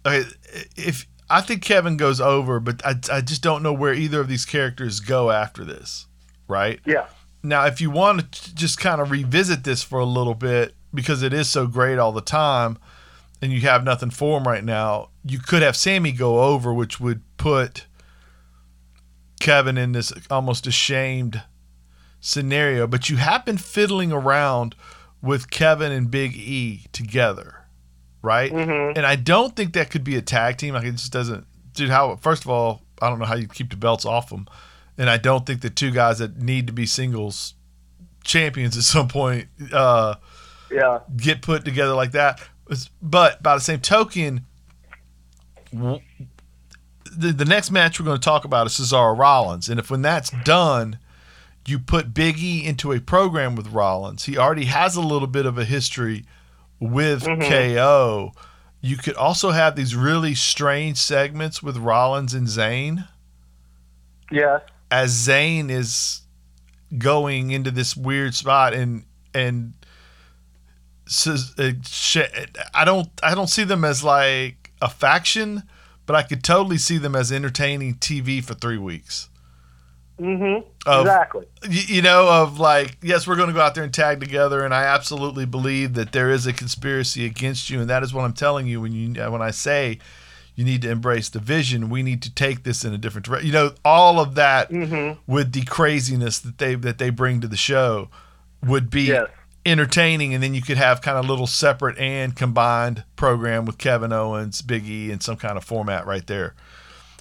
okay, 0.05 0.29
if 0.77 1.07
I 1.31 1.41
think 1.41 1.63
Kevin 1.63 1.97
goes 1.97 2.21
over, 2.21 2.61
but 2.61 2.85
I, 2.85 2.95
I 3.13 3.21
just 3.21 3.43
don't 3.43 3.63
know 3.63 3.73
where 3.73 3.95
either 3.95 4.21
of 4.21 4.29
these 4.29 4.45
characters 4.45 5.01
go 5.01 5.31
after 5.31 5.65
this, 5.65 6.07
right? 6.49 6.81
Yeah. 6.85 7.07
Now, 7.43 7.67
if 7.67 7.81
you 7.81 7.91
want 7.91 8.33
to 8.33 8.55
just 8.55 8.79
kind 8.79 9.01
of 9.01 9.11
revisit 9.11 9.65
this 9.65 9.83
for 9.83 10.01
a 10.01 10.05
little 10.05 10.35
bit, 10.35 10.75
because 10.93 11.23
it 11.23 11.33
is 11.33 11.49
so 11.49 11.67
great 11.67 11.99
all 11.99 12.13
the 12.13 12.21
time, 12.21 12.79
and 13.41 13.53
you 13.53 13.61
have 13.61 13.85
nothing 13.85 14.11
for 14.11 14.39
him 14.39 14.45
right 14.45 14.65
now, 14.65 15.11
you 15.25 15.39
could 15.39 15.63
have 15.63 15.77
Sami 15.77 16.13
go 16.13 16.43
over, 16.43 16.73
which 16.73 16.99
would 16.99 17.23
put 17.37 17.87
Kevin 19.41 19.79
in 19.79 19.93
this 19.93 20.13
almost 20.31 20.67
ashamed 20.67 21.43
scenario. 22.21 22.87
But 22.87 23.09
you 23.09 23.17
have 23.17 23.45
been 23.45 23.59
fiddling 23.59 24.13
around 24.13 24.75
with 25.23 25.51
Kevin 25.51 25.93
and 25.93 26.11
Big 26.11 26.35
E 26.37 26.87
together, 26.93 27.65
right? 28.23 28.53
Mhm. 28.53 28.97
And 28.97 29.05
I 29.07 29.17
don't 29.17 29.55
think 29.57 29.73
that 29.75 29.91
could 29.91 30.05
be 30.05 30.17
a 30.17 30.23
tag 30.23 30.57
team. 30.59 30.75
Like 30.75 30.85
it 30.85 30.93
just 30.93 31.13
doesn't, 31.13 31.47
dude. 31.75 31.91
How? 31.91 32.17
First 32.17 32.45
of 32.45 32.51
all, 32.51 32.83
I 33.03 33.09
don't 33.09 33.19
know 33.19 33.25
how 33.27 33.35
you 33.37 33.49
keep 33.49 33.71
the 33.71 33.77
belts 33.77 34.05
off 34.05 34.29
them, 34.31 34.47
and 34.97 35.09
I 35.11 35.17
don't 35.17 35.45
think 35.47 35.61
the 35.61 35.71
two 35.71 35.91
guys 35.91 36.19
that 36.19 36.37
need 36.41 36.67
to 36.69 36.73
be 36.73 36.87
singles 36.87 37.55
champions 38.25 38.77
at 38.77 38.83
some 38.85 39.09
point 39.09 39.49
uh, 39.73 40.15
Yeah. 40.71 40.99
get 41.17 41.41
put 41.43 41.65
together 41.65 41.95
like 41.95 42.13
that. 42.13 42.41
But 43.01 43.43
by 43.43 43.55
the 43.55 43.61
same 43.61 43.81
token, 43.81 44.45
the 45.73 46.01
the 47.33 47.45
next 47.45 47.71
match 47.71 47.99
we're 47.99 48.07
going 48.07 48.19
to 48.19 48.25
talk 48.25 48.45
about 48.45 48.67
is 48.67 48.73
Cesaro 48.75 49.17
Rollins, 49.19 49.69
and 49.69 49.81
if 49.81 49.91
when 49.91 50.03
that's 50.03 50.31
done, 50.45 50.99
you 51.69 51.79
put 51.79 52.15
Big 52.15 52.39
E 52.39 52.65
into 52.65 52.93
a 52.93 53.01
program 53.01 53.55
with 53.57 53.69
Rollins, 53.69 54.25
he 54.25 54.37
already 54.39 54.67
has 54.67 54.97
a 54.97 55.01
little 55.01 55.29
bit 55.29 55.47
of 55.47 55.59
a 55.59 55.65
history 55.65 56.25
with 56.81 57.25
KO. 57.25 58.33
You 58.81 58.97
could 58.97 59.17
also 59.17 59.51
have 59.51 59.75
these 59.75 59.97
really 59.97 60.35
strange 60.35 60.99
segments 60.99 61.63
with 61.63 61.77
Rollins 61.77 62.33
and 62.35 62.47
Zayn 62.47 63.09
Yes. 64.31 64.63
as 64.91 65.13
Zayn 65.13 65.71
is 65.71 66.23
going 66.97 67.51
into 67.51 67.71
this 67.71 67.97
weird 67.97 68.35
spot 68.35 68.73
and 68.75 69.05
and 69.35 69.75
uh, 71.27 71.73
I 72.75 72.85
don't 72.85 73.09
I 73.23 73.35
don't 73.35 73.49
see 73.49 73.65
them 73.65 73.85
as 73.85 74.05
like 74.05 74.73
a 74.81 74.89
faction, 74.89 75.63
but 76.07 76.15
I 76.15 76.23
could 76.23 76.45
totally 76.45 76.79
see 76.79 76.99
them 76.99 77.17
as 77.17 77.33
entertaining 77.33 77.95
TV 77.95 78.45
for 78.45 78.55
three 78.55 78.79
weeks. 78.79 79.29
Mm-hmm. 80.21 80.69
Of- 80.87 81.01
exactly. 81.03 81.47
You 81.69 82.03
know, 82.03 82.29
of 82.29 82.59
like, 82.59 82.97
yes, 83.03 83.27
we're 83.27 83.37
going 83.37 83.49
to 83.49 83.55
go 83.55 83.61
out 83.61 83.75
there 83.75 83.85
and 83.85 83.95
tag 83.95 84.21
together, 84.21 84.65
and 84.65 84.75
I 84.75 84.85
absolutely 84.85 85.47
believe 85.47 85.95
that 85.95 86.13
there 86.13 86.31
is 86.31 86.47
a 86.47 86.53
conspiracy 86.53 87.25
against 87.25 87.71
you, 87.71 87.81
and 87.81 87.89
that 87.91 88.03
is 88.03 88.13
what 88.13 88.25
I'm 88.25 88.33
telling 88.33 88.67
you 88.67 88.81
when 88.81 88.93
you 88.93 89.15
when 89.31 89.43
I 89.43 89.51
say 89.53 89.99
you 90.55 90.65
need 90.65 90.83
to 90.83 90.91
embrace 90.91 91.29
the 91.29 91.39
vision. 91.39 91.89
We 91.89 92.03
need 92.03 92.21
to 92.23 92.35
take 92.35 92.65
this 92.65 92.85
in 92.85 92.93
a 92.93 92.99
different 92.99 93.27
direction. 93.27 93.47
You 93.47 93.53
know, 93.53 93.73
all 93.85 94.19
of 94.19 94.35
that 94.35 94.71
Mm-hmm. 94.71 95.21
with 95.33 95.53
the 95.53 95.63
craziness 95.65 96.39
that 96.41 96.59
they 96.59 96.75
that 96.75 96.99
they 96.99 97.11
bring 97.11 97.41
to 97.43 97.49
the 97.49 97.57
show 97.57 98.09
would 98.67 98.91
be 98.91 99.03
Yes. 99.03 99.29
entertaining, 99.65 100.35
and 100.35 100.43
then 100.43 100.55
you 100.55 100.63
could 100.63 100.79
have 100.79 101.01
kind 101.03 101.17
of 101.19 101.27
little 101.27 101.47
separate 101.47 101.97
and 101.99 102.35
combined 102.35 103.05
program 103.15 103.67
with 103.67 103.79
Kevin 103.79 104.13
Owens, 104.13 104.63
Big 104.63 104.89
E, 104.89 105.13
and 105.13 105.23
some 105.23 105.37
kind 105.37 105.57
of 105.57 105.63
format 105.65 106.07
right 106.07 106.27
there. 106.27 106.55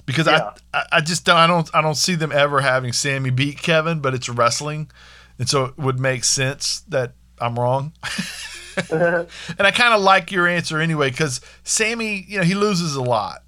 Because 0.07 0.25
Yeah. 0.25 0.53
I, 0.73 0.85
I 0.93 1.01
just 1.01 1.25
don't 1.25 1.35
I 1.35 1.45
don't 1.45 1.69
I 1.75 1.81
don't 1.81 1.95
see 1.95 2.15
them 2.15 2.31
ever 2.31 2.61
having 2.61 2.93
Sami 2.93 3.29
beat 3.29 3.59
Kevin, 3.61 3.99
but 3.99 4.15
it's 4.15 4.27
wrestling, 4.27 4.89
and 5.37 5.47
so 5.47 5.65
it 5.65 5.77
would 5.77 5.99
make 5.99 6.23
sense 6.23 6.79
that 6.87 7.13
I'm 7.39 7.59
wrong. 7.59 7.93
and 8.91 9.27
I 9.59 9.71
kind 9.71 9.93
of 9.93 10.01
like 10.01 10.31
your 10.31 10.47
answer 10.47 10.79
anyway, 10.79 11.09
because 11.09 11.41
Sami, 11.63 12.25
you 12.27 12.37
know, 12.37 12.43
he 12.43 12.53
loses 12.53 12.95
a 12.95 13.01
lot, 13.01 13.43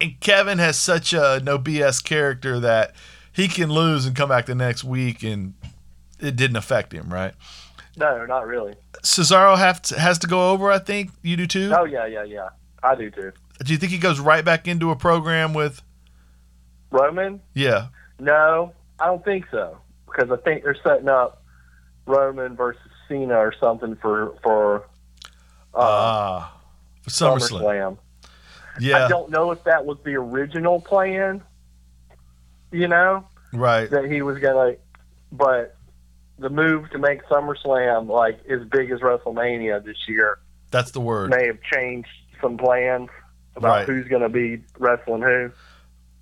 and 0.00 0.18
Kevin 0.20 0.58
has 0.58 0.78
such 0.78 1.12
a 1.12 1.40
no 1.42 1.58
BS 1.58 2.02
character 2.04 2.60
that 2.60 2.94
he 3.32 3.48
can 3.48 3.70
lose 3.70 4.06
and 4.06 4.14
come 4.14 4.28
back 4.28 4.46
the 4.46 4.54
next 4.54 4.84
week, 4.84 5.22
and 5.22 5.54
it 6.20 6.36
didn't 6.36 6.56
affect 6.56 6.92
him, 6.92 7.12
right? 7.12 7.34
No, 7.96 8.24
not 8.26 8.46
really. 8.46 8.74
Cesaro 9.02 9.58
have 9.58 9.82
to, 9.82 9.98
has 9.98 10.18
to 10.18 10.26
go 10.26 10.50
over. 10.50 10.70
I 10.70 10.78
think 10.78 11.10
you 11.22 11.36
do 11.36 11.46
too. 11.46 11.72
Oh 11.76 11.84
yeah, 11.84 12.06
yeah, 12.06 12.24
yeah. 12.24 12.50
I 12.82 12.94
do 12.94 13.10
too. 13.10 13.32
Do 13.64 13.72
you 13.72 13.78
think 13.78 13.92
he 13.92 13.98
goes 13.98 14.18
right 14.18 14.44
back 14.44 14.66
into 14.66 14.90
a 14.90 14.96
program 14.96 15.52
with? 15.52 15.82
Roman? 16.90 17.40
Yeah, 17.54 17.88
No, 18.18 18.72
I 18.98 19.06
don't 19.06 19.24
think 19.24 19.46
so. 19.50 19.78
Because 20.06 20.30
I 20.30 20.36
think 20.42 20.64
they're 20.64 20.76
setting 20.82 21.08
up 21.08 21.44
Roman 22.06 22.56
versus 22.56 22.82
Cena 23.08 23.36
or 23.36 23.54
something 23.60 23.96
for 23.96 24.34
for 24.42 24.78
uh, 25.72 25.78
ah, 25.78 26.60
for 27.02 27.10
SummerSlam. 27.10 27.60
SummerSlam. 27.60 27.98
Yeah, 28.80 29.04
I 29.04 29.08
don't 29.08 29.30
know 29.30 29.52
if 29.52 29.62
that 29.64 29.84
was 29.84 29.98
the 30.04 30.14
original 30.16 30.80
plan. 30.80 31.42
You 32.72 32.88
know 32.88 33.26
right. 33.52 33.90
that 33.90 34.06
he 34.06 34.22
was 34.22 34.38
gonna, 34.38 34.76
but 35.30 35.76
the 36.38 36.50
move 36.50 36.90
to 36.90 36.98
make 36.98 37.22
SummerSlam 37.24 38.08
like 38.08 38.40
as 38.46 38.64
big 38.64 38.90
as 38.90 39.00
WrestleMania 39.00 39.84
this 39.84 39.96
year 40.08 40.38
That's 40.70 40.90
the 40.90 41.00
word. 41.00 41.30
may 41.30 41.46
have 41.46 41.60
changed 41.62 42.08
some 42.40 42.56
plans 42.56 43.10
about 43.56 43.68
Right. 43.68 43.86
who's 43.86 44.08
gonna 44.08 44.28
be 44.28 44.62
wrestling 44.78 45.22
who. 45.22 45.50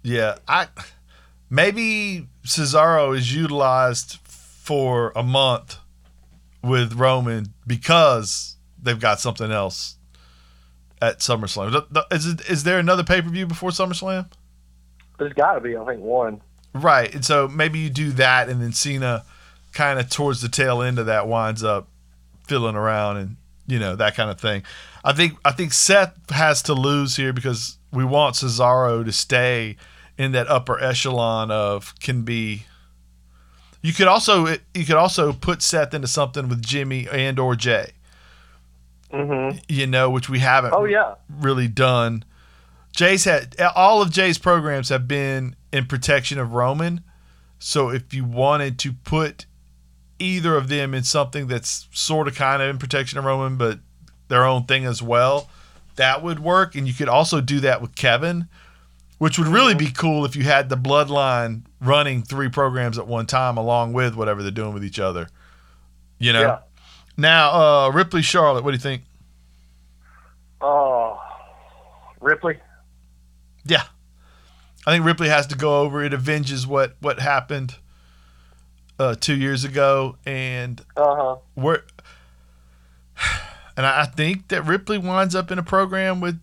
Yeah, 0.03 0.37
I 0.47 0.69
maybe 1.51 2.29
Cesaro 2.47 3.17
is 3.17 3.35
utilized 3.35 4.19
for 4.25 5.12
a 5.17 5.23
month 5.23 5.77
with 6.62 6.95
Roman 6.95 7.53
because 7.67 8.57
they've 8.83 9.01
got 9.01 9.21
something 9.21 9.51
else 9.51 9.97
at 11.01 11.19
SummerSlam. 11.21 11.87
Is 12.12 12.27
is 12.27 12.64
there 12.64 12.79
another 12.79 13.05
pay 13.05 13.23
per 13.23 13.29
view 13.29 13.47
before 13.47 13.71
SummerSlam? 13.71 14.27
There's 15.19 15.33
got 15.33 15.55
to 15.55 15.61
be, 15.61 15.77
I 15.77 15.85
think, 15.85 16.01
one. 16.01 16.41
Right, 16.75 17.12
and 17.12 17.25
so 17.25 17.49
maybe 17.49 17.79
you 17.81 17.91
do 17.91 18.12
that, 18.12 18.49
and 18.49 18.61
then 18.62 18.72
Cena 18.72 19.24
kind 19.72 19.99
of 19.99 20.09
towards 20.11 20.41
the 20.43 20.49
tail 20.49 20.81
end 20.83 20.99
of 20.99 21.07
that 21.07 21.26
winds 21.26 21.64
up 21.64 21.89
fiddling 22.47 22.76
around 22.76 23.16
and 23.18 23.37
you 23.66 23.79
know 23.79 23.95
that 23.97 24.14
kind 24.16 24.31
of 24.31 24.41
thing. 24.41 24.62
I 25.09 25.14
think 25.14 25.38
I 25.42 25.52
think 25.52 25.72
Seth 25.72 26.18
has 26.28 26.61
to 26.64 26.74
lose 26.74 27.16
here 27.16 27.32
because 27.32 27.78
we 27.90 28.04
want 28.04 28.34
Cesaro 28.34 29.02
to 29.06 29.11
stay 29.11 29.76
in 30.18 30.32
that 30.32 30.48
upper 30.48 30.78
echelon 30.78 31.50
of 31.50 31.94
can 31.98 32.24
be. 32.24 32.66
You 33.80 33.94
could 33.94 34.06
also 34.06 34.46
you 34.74 34.84
could 34.84 34.96
also 34.96 35.32
put 35.32 35.62
Seth 35.62 35.94
into 35.94 36.09
something 36.09 36.50
with 36.50 36.61
Jimmy 36.61 37.09
and 37.11 37.38
or 37.38 37.56
Jay, 37.56 37.92
hmm 39.11 39.52
you 39.66 39.86
know, 39.86 40.11
which 40.11 40.28
we 40.28 40.40
haven't 40.40 40.74
Oh 40.74 40.84
yeah, 40.84 41.14
really 41.40 41.68
done. 41.68 42.22
Jay's 42.94 43.24
had 43.24 43.59
all 43.74 44.02
of 44.02 44.11
Jay's 44.11 44.36
programs 44.36 44.90
have 44.90 45.09
been 45.09 45.56
in 45.72 45.86
protection 45.86 46.38
of 46.38 46.52
Roman. 46.52 47.02
So 47.59 47.88
if 47.88 48.12
you 48.12 48.26
wanted 48.26 48.78
to 48.80 48.92
put 48.92 49.46
either 50.18 50.54
of 50.54 50.68
them 50.68 50.92
in 50.92 51.02
something 51.02 51.46
that's 51.46 51.88
sort 51.92 52.28
of 52.28 52.34
kind 52.34 52.61
of 52.61 52.68
in 52.68 52.76
protection 52.76 53.18
of 53.18 53.24
Roman, 53.24 53.56
but 53.56 53.78
their 54.29 54.45
own 54.45 54.64
thing 54.64 54.85
as 54.85 55.03
well, 55.03 55.49
that 55.97 56.22
would 56.22 56.39
work. 56.41 56.74
And 56.74 56.87
you 56.87 56.95
could 56.95 57.09
also 57.09 57.41
do 57.41 57.61
that 57.61 57.81
with 57.83 57.95
Kevin, 57.95 58.49
which 59.18 59.39
would 59.39 59.49
really 59.49 59.74
be 59.74 59.91
cool 59.91 60.24
if 60.24 60.37
you 60.37 60.45
had 60.45 60.68
the 60.68 60.76
bloodline 60.76 61.62
running 61.81 62.22
three 62.22 62.49
programs 62.49 62.99
at 62.99 63.07
one 63.07 63.26
time 63.26 63.57
along 63.57 63.93
with 63.93 64.14
whatever 64.14 64.43
they're 64.43 64.51
doing 64.51 64.74
with 64.74 64.85
each 64.85 64.99
other. 65.01 65.29
You 66.18 66.33
know. 66.33 66.41
Yeah. 66.43 66.59
Now, 67.16 67.51
uh, 67.87 67.91
Ripley 67.91 68.22
Charlotte, 68.22 68.62
what 68.64 68.70
do 68.70 68.76
you 68.76 68.81
think? 68.81 69.03
Oh, 70.61 71.20
Ripley. 72.20 72.59
Yeah. 73.64 73.83
I 74.87 74.93
think 74.93 75.05
Ripley 75.05 75.29
has 75.29 75.47
to 75.49 75.57
go 75.57 75.81
over. 75.81 76.03
It 76.03 76.12
avenges 76.14 76.66
what 76.66 76.97
what 77.01 77.20
happened 77.20 77.76
uh, 78.99 79.14
two 79.20 79.37
years 79.37 79.64
ago, 79.64 80.16
and 80.24 80.81
Uh 80.97 81.14
huh. 81.16 81.37
we're 81.55 81.83
and 83.79 83.87
I 83.87 84.03
I 84.03 84.05
think 84.05 84.49
that 84.49 84.62
Ripley 84.66 84.99
winds 84.99 85.35
up 85.35 85.51
in 85.51 85.59
a 85.59 85.62
program 85.62 86.20
with 86.20 86.39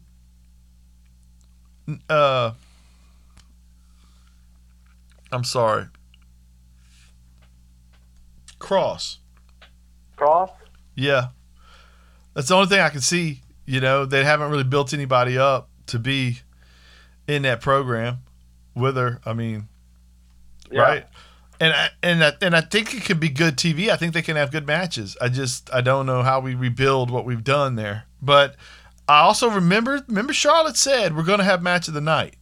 uh 2.09 2.51
I'm 5.31 5.43
sorry. 5.43 5.85
Cross. 8.57 9.19
Cross. 10.15 10.49
Yeah. 10.95 11.27
That's 12.33 12.47
the 12.47 12.55
only 12.55 12.67
thing 12.67 12.79
I 12.79 12.89
can 12.89 13.01
see. 13.01 13.41
You 13.65 13.81
know, 13.81 14.05
they 14.05 14.23
haven't 14.23 14.49
really 14.49 14.63
built 14.63 14.93
anybody 14.93 15.37
up 15.37 15.69
to 15.87 15.99
be 15.99 16.39
in 17.27 17.41
that 17.41 17.59
program 17.61 18.19
with 18.75 18.95
her. 18.95 19.19
I 19.25 19.33
mean, 19.33 19.67
Yeah. 20.71 20.81
right? 20.81 21.05
And 21.59 21.73
I, 21.73 21.89
and 22.03 22.23
I, 22.23 22.33
and 22.41 22.55
I 22.55 22.61
think 22.61 22.93
it 22.93 23.05
could 23.05 23.19
be 23.19 23.29
good 23.29 23.55
TV. 23.57 23.89
I 23.89 23.95
think 23.95 24.13
they 24.13 24.21
can 24.21 24.35
have 24.35 24.51
good 24.51 24.67
matches. 24.67 25.15
I 25.21 25.29
just 25.29 25.73
I 25.73 25.81
don't 25.81 26.05
know 26.05 26.21
how 26.21 26.39
we 26.41 26.53
rebuild 26.55 27.09
what 27.11 27.25
we've 27.25 27.43
done 27.43 27.75
there. 27.75 28.03
But 28.21 28.55
I 29.07 29.19
also 29.21 29.49
remember 29.49 30.03
remember 30.07 30.33
Charlotte 30.33 30.75
said 30.77 31.15
we're 31.15 31.23
going 31.23 31.39
to 31.39 31.45
have 31.45 31.61
match 31.63 31.87
of 31.87 31.93
the 31.93 32.01
night, 32.01 32.35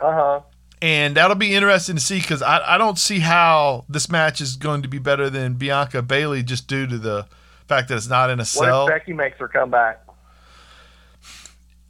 Uh 0.00 0.12
huh. 0.12 0.40
and 0.82 1.16
that'll 1.16 1.36
be 1.36 1.54
interesting 1.54 1.94
to 1.94 2.00
see 2.02 2.18
because 2.20 2.42
I 2.42 2.74
I 2.74 2.78
don't 2.78 2.98
see 2.98 3.20
how 3.20 3.84
this 3.88 4.10
match 4.10 4.40
is 4.40 4.56
going 4.56 4.82
to 4.82 4.88
be 4.88 4.98
better 4.98 5.30
than 5.30 5.54
Bianca 5.54 6.02
Bayley 6.02 6.42
just 6.42 6.66
due 6.68 6.86
to 6.86 6.98
the 6.98 7.26
fact 7.68 7.88
that 7.88 7.96
it's 7.96 8.08
not 8.08 8.28
in 8.30 8.40
a 8.40 8.44
cell. 8.44 8.84
What 8.84 8.92
if 8.92 8.98
Becky 9.00 9.12
makes 9.14 9.38
her 9.38 9.48
come 9.48 9.70
back? 9.70 10.04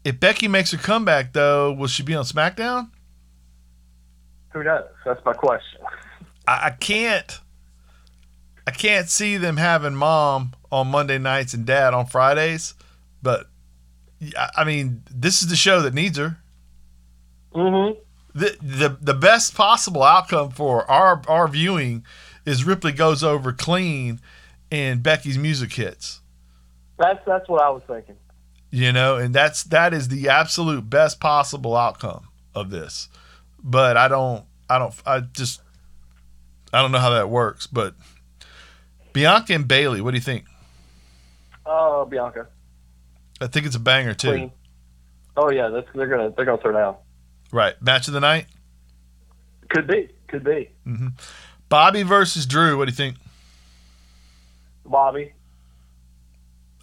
If 0.05 0.19
Becky 0.21 0.49
makes 0.49 0.71
her 0.73 0.79
comeback 0.79 1.33
though, 1.33 1.73
will 1.73 1.89
she 1.89 2.03
be 2.03 2.15
on 2.15 2.25
SmackDown? 2.25 2.91
Who 4.51 4.65
knows? 4.65 4.85
That's 5.05 5.25
my 5.25 5.33
question. 5.33 5.81
I, 6.47 6.67
I 6.67 6.71
can't 6.71 7.41
I 8.67 8.73
can't 8.73 9.09
see 9.09 9.37
them 9.37 9.57
having 9.57 9.95
mom 9.95 10.53
on 10.71 10.89
Monday 10.89 11.19
nights 11.19 11.55
and 11.55 11.67
dad 11.67 11.95
on 11.95 12.07
Fridays, 12.07 12.75
but 13.23 13.47
I 14.37 14.51
I 14.59 14.65
mean, 14.65 15.03
this 15.11 15.43
is 15.43 15.49
the 15.49 15.57
show 15.57 15.81
that 15.83 15.95
needs 15.95 16.19
her. 16.19 16.39
Mm-hmm. 17.55 17.99
The 18.35 18.57
the, 18.61 18.97
the 19.01 19.15
best 19.15 19.55
possible 19.55 20.03
outcome 20.03 20.51
for 20.51 20.89
our 20.91 21.23
our 21.29 21.49
viewing 21.49 22.05
is 22.45 22.65
Ripley 22.65 22.93
goes 22.93 23.23
over 23.23 23.53
clean 23.53 24.21
and 24.71 25.03
Becky's 25.03 25.39
music 25.39 25.73
hits. 25.73 26.21
That's 26.99 27.25
that's 27.27 27.49
what 27.49 27.63
I 27.63 27.71
was 27.71 27.83
thinking. 27.87 28.17
You 28.71 28.93
know, 28.93 29.17
and 29.17 29.35
that's 29.35 29.65
that 29.65 29.93
is 29.93 30.09
the 30.09 30.29
absolute 30.29 30.89
best 30.89 31.19
possible 31.19 31.77
outcome 31.77 32.29
of 32.55 32.71
this. 32.71 33.09
But 33.63 33.97
I 33.97 34.09
don't 34.09 34.45
I 34.69 34.79
don't 34.79 34.95
I 35.07 35.21
just 35.21 35.61
I 36.73 36.81
don't 36.83 36.93
know 36.93 36.99
how 36.99 37.11
that 37.11 37.29
works, 37.29 37.67
but 37.67 37.95
Bianca 39.13 39.55
and 39.55 39.67
Bayley, 39.67 40.01
what 40.01 40.13
do 40.13 40.17
you 40.17 40.23
think? 40.23 40.45
Oh, 41.67 42.05
Bianca. 42.05 42.49
I 43.41 43.47
think 43.47 43.67
it's 43.67 43.77
a 43.77 43.81
banger 43.81 44.15
too. 44.15 44.31
Queen. 44.31 44.53
Oh 45.37 45.51
yeah, 45.51 45.69
that's, 45.69 45.87
they're 45.95 46.07
gonna 46.07 46.33
they're 46.37 46.45
gonna 46.45 46.61
throw 46.61 46.73
down. 46.73 46.97
Right. 47.53 47.81
Match 47.83 48.09
of 48.09 48.15
the 48.15 48.21
night? 48.21 48.47
Could 49.69 49.87
be. 49.87 50.09
Could 50.29 50.45
be. 50.45 50.71
Mm-hmm. 50.87 51.09
Bobby 51.69 52.03
versus 52.03 52.47
Drew, 52.47 52.77
what 52.77 52.87
do 52.87 52.93
you 52.93 52.97
think? 52.97 53.17
Bobby. 54.85 55.33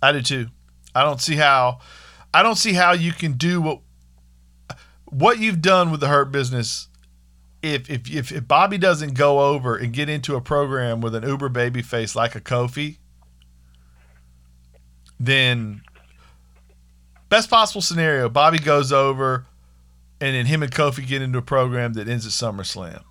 I 0.02 0.12
do 0.12 0.22
too. 0.22 0.48
I 0.96 1.04
don't 1.04 1.22
see 1.22 1.36
how 1.36 1.80
I 2.34 2.44
don't 2.44 2.56
see 2.56 2.74
how 2.74 2.94
you 2.94 3.12
can 3.12 3.34
do 3.34 3.62
what 3.62 3.80
what 5.18 5.40
you've 5.40 5.62
done 5.62 5.90
with 5.92 6.00
the 6.00 6.08
hurt 6.08 6.32
business 6.32 6.88
if 7.64 7.90
if 7.90 8.10
if, 8.10 8.32
if 8.32 8.48
Bobby 8.48 8.78
doesn't 8.78 9.14
go 9.16 9.40
over 9.42 9.76
and 9.76 9.92
get 9.92 10.10
into 10.10 10.36
a 10.36 10.42
program 10.42 11.02
with 11.02 11.16
an 11.16 11.24
uber 11.28 11.50
baby 11.50 11.82
face 11.82 12.16
like 12.16 12.36
a 12.36 12.42
Kofi, 12.42 12.98
then 15.20 15.82
best 17.30 17.50
possible 17.50 17.82
scenario, 17.82 18.30
Bobby 18.30 18.60
goes 18.60 18.92
over 18.92 19.46
and 20.22 20.36
then 20.36 20.46
him 20.46 20.64
and 20.64 20.72
Kofi 20.72 21.06
get 21.06 21.22
into 21.22 21.38
a 21.40 21.44
program 21.44 21.94
that 21.94 22.08
ends 22.08 22.26
at 22.26 22.32
SummerSlam. 22.32 23.04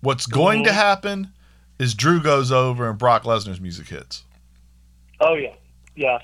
What's 0.00 0.26
going 0.26 0.64
to 0.64 0.70
Mhm. 0.70 0.74
happen 0.74 1.32
is 1.78 1.94
Drew 1.94 2.20
goes 2.22 2.52
over 2.52 2.88
and 2.88 2.98
Brock 2.98 3.24
Lesnar's 3.24 3.60
music 3.60 3.88
hits. 3.88 4.24
Oh 5.20 5.34
yeah. 5.34 5.54
Yeah. 5.94 6.18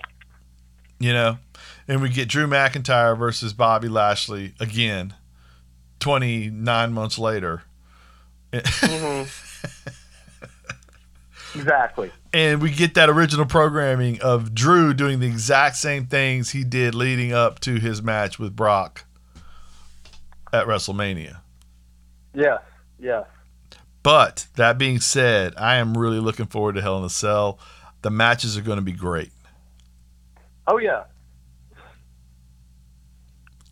You 0.99 1.13
know, 1.13 1.39
and 1.87 2.03
we 2.03 2.09
get 2.11 2.29
Drew 2.29 2.47
McIntyre 2.47 3.17
versus 3.19 3.53
Bobby 3.53 3.89
Lashley 3.89 4.55
again, 4.61 5.15
29 6.01 6.93
months 6.93 7.19
later. 7.19 7.63
Mm-hmm. 8.53 9.29
exactly. 11.59 12.11
And 12.33 12.61
we 12.61 12.71
get 12.71 12.95
that 12.95 13.09
original 13.09 13.47
programming 13.47 14.21
of 14.21 14.55
Drew 14.55 14.93
doing 14.93 15.21
the 15.21 15.27
exact 15.27 15.77
same 15.77 16.07
things 16.07 16.51
he 16.51 16.65
did 16.65 16.95
leading 16.95 17.33
up 17.33 17.61
to 17.61 17.77
his 17.77 18.03
match 18.03 18.39
with 18.39 18.55
Brock 18.55 19.05
at 20.53 20.67
WrestleMania. 20.67 21.39
Yes. 22.35 22.61
Yes. 22.99 23.25
But 24.03 24.47
that 24.57 24.79
being 24.79 25.01
said, 25.01 25.55
I 25.57 25.77
am 25.77 25.97
really 25.97 26.21
looking 26.21 26.47
forward 26.47 26.75
to 26.77 26.83
Hell 26.83 26.99
in 26.99 27.05
a 27.05 27.11
Cell. 27.11 27.59
The 28.03 28.11
matches 28.11 28.57
are 28.57 28.63
going 28.63 28.79
to 28.79 28.83
be 28.83 28.93
great. 28.93 29.33
Oh 30.69 30.77
yeah. 30.77 31.05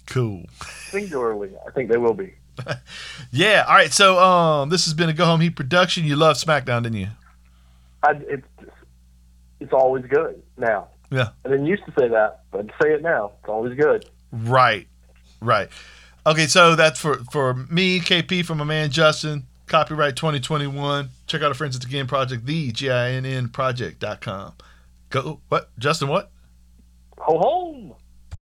Cool. 0.07 0.45
Singularly, 0.89 1.51
I 1.67 1.71
think 1.73 1.91
they 1.91 1.99
will 1.99 2.15
be. 2.15 2.35
Yeah. 3.31 3.65
All 3.69 3.75
right. 3.75 3.93
So 3.93 4.19
um, 4.19 4.71
this 4.71 4.87
has 4.87 4.95
been 4.95 5.11
a 5.11 5.13
Go 5.13 5.27
Home 5.27 5.41
Heat 5.41 5.57
production. 5.57 6.05
You 6.05 6.17
love 6.17 6.37
SmackDown, 6.37 6.85
didn't 6.85 6.99
you? 6.99 7.09
I, 8.03 8.13
it's 8.29 8.47
it's 9.61 9.73
always 9.73 10.07
good 10.07 10.43
now. 10.57 10.89
Yeah. 11.11 11.31
I 11.45 11.51
didn't 11.51 11.67
used 11.67 11.85
to 11.85 11.93
say 11.99 12.09
that, 12.09 12.45
but 12.51 12.67
say 12.81 12.95
it 12.95 13.03
now. 13.03 13.33
It's 13.41 13.49
always 13.49 13.79
good. 13.79 14.09
Right, 14.33 14.89
right. 15.41 15.69
Okay, 16.27 16.47
so 16.47 16.75
that's 16.77 16.99
for 16.99 17.17
for 17.31 17.55
me, 17.55 18.01
KP, 18.01 18.45
from 18.45 18.59
my 18.59 18.65
man 18.65 18.91
Justin. 18.91 19.47
Copyright 19.67 20.17
2021. 20.17 21.09
Check 21.27 21.43
out 21.43 21.49
our 21.49 21.55
friends 21.55 21.77
at 21.77 21.83
the 21.83 21.89
Ginn 21.89 22.07
Project, 22.07 22.47
the 22.47 22.73
G 22.73 22.89
I 22.91 23.11
N 23.11 23.27
N 23.27 23.49
Project.com. 23.49 24.55
Go, 25.11 25.41
what? 25.49 25.77
Justin, 25.79 26.09
what? 26.09 26.31
Ho 27.19 27.39
home! 27.39 27.95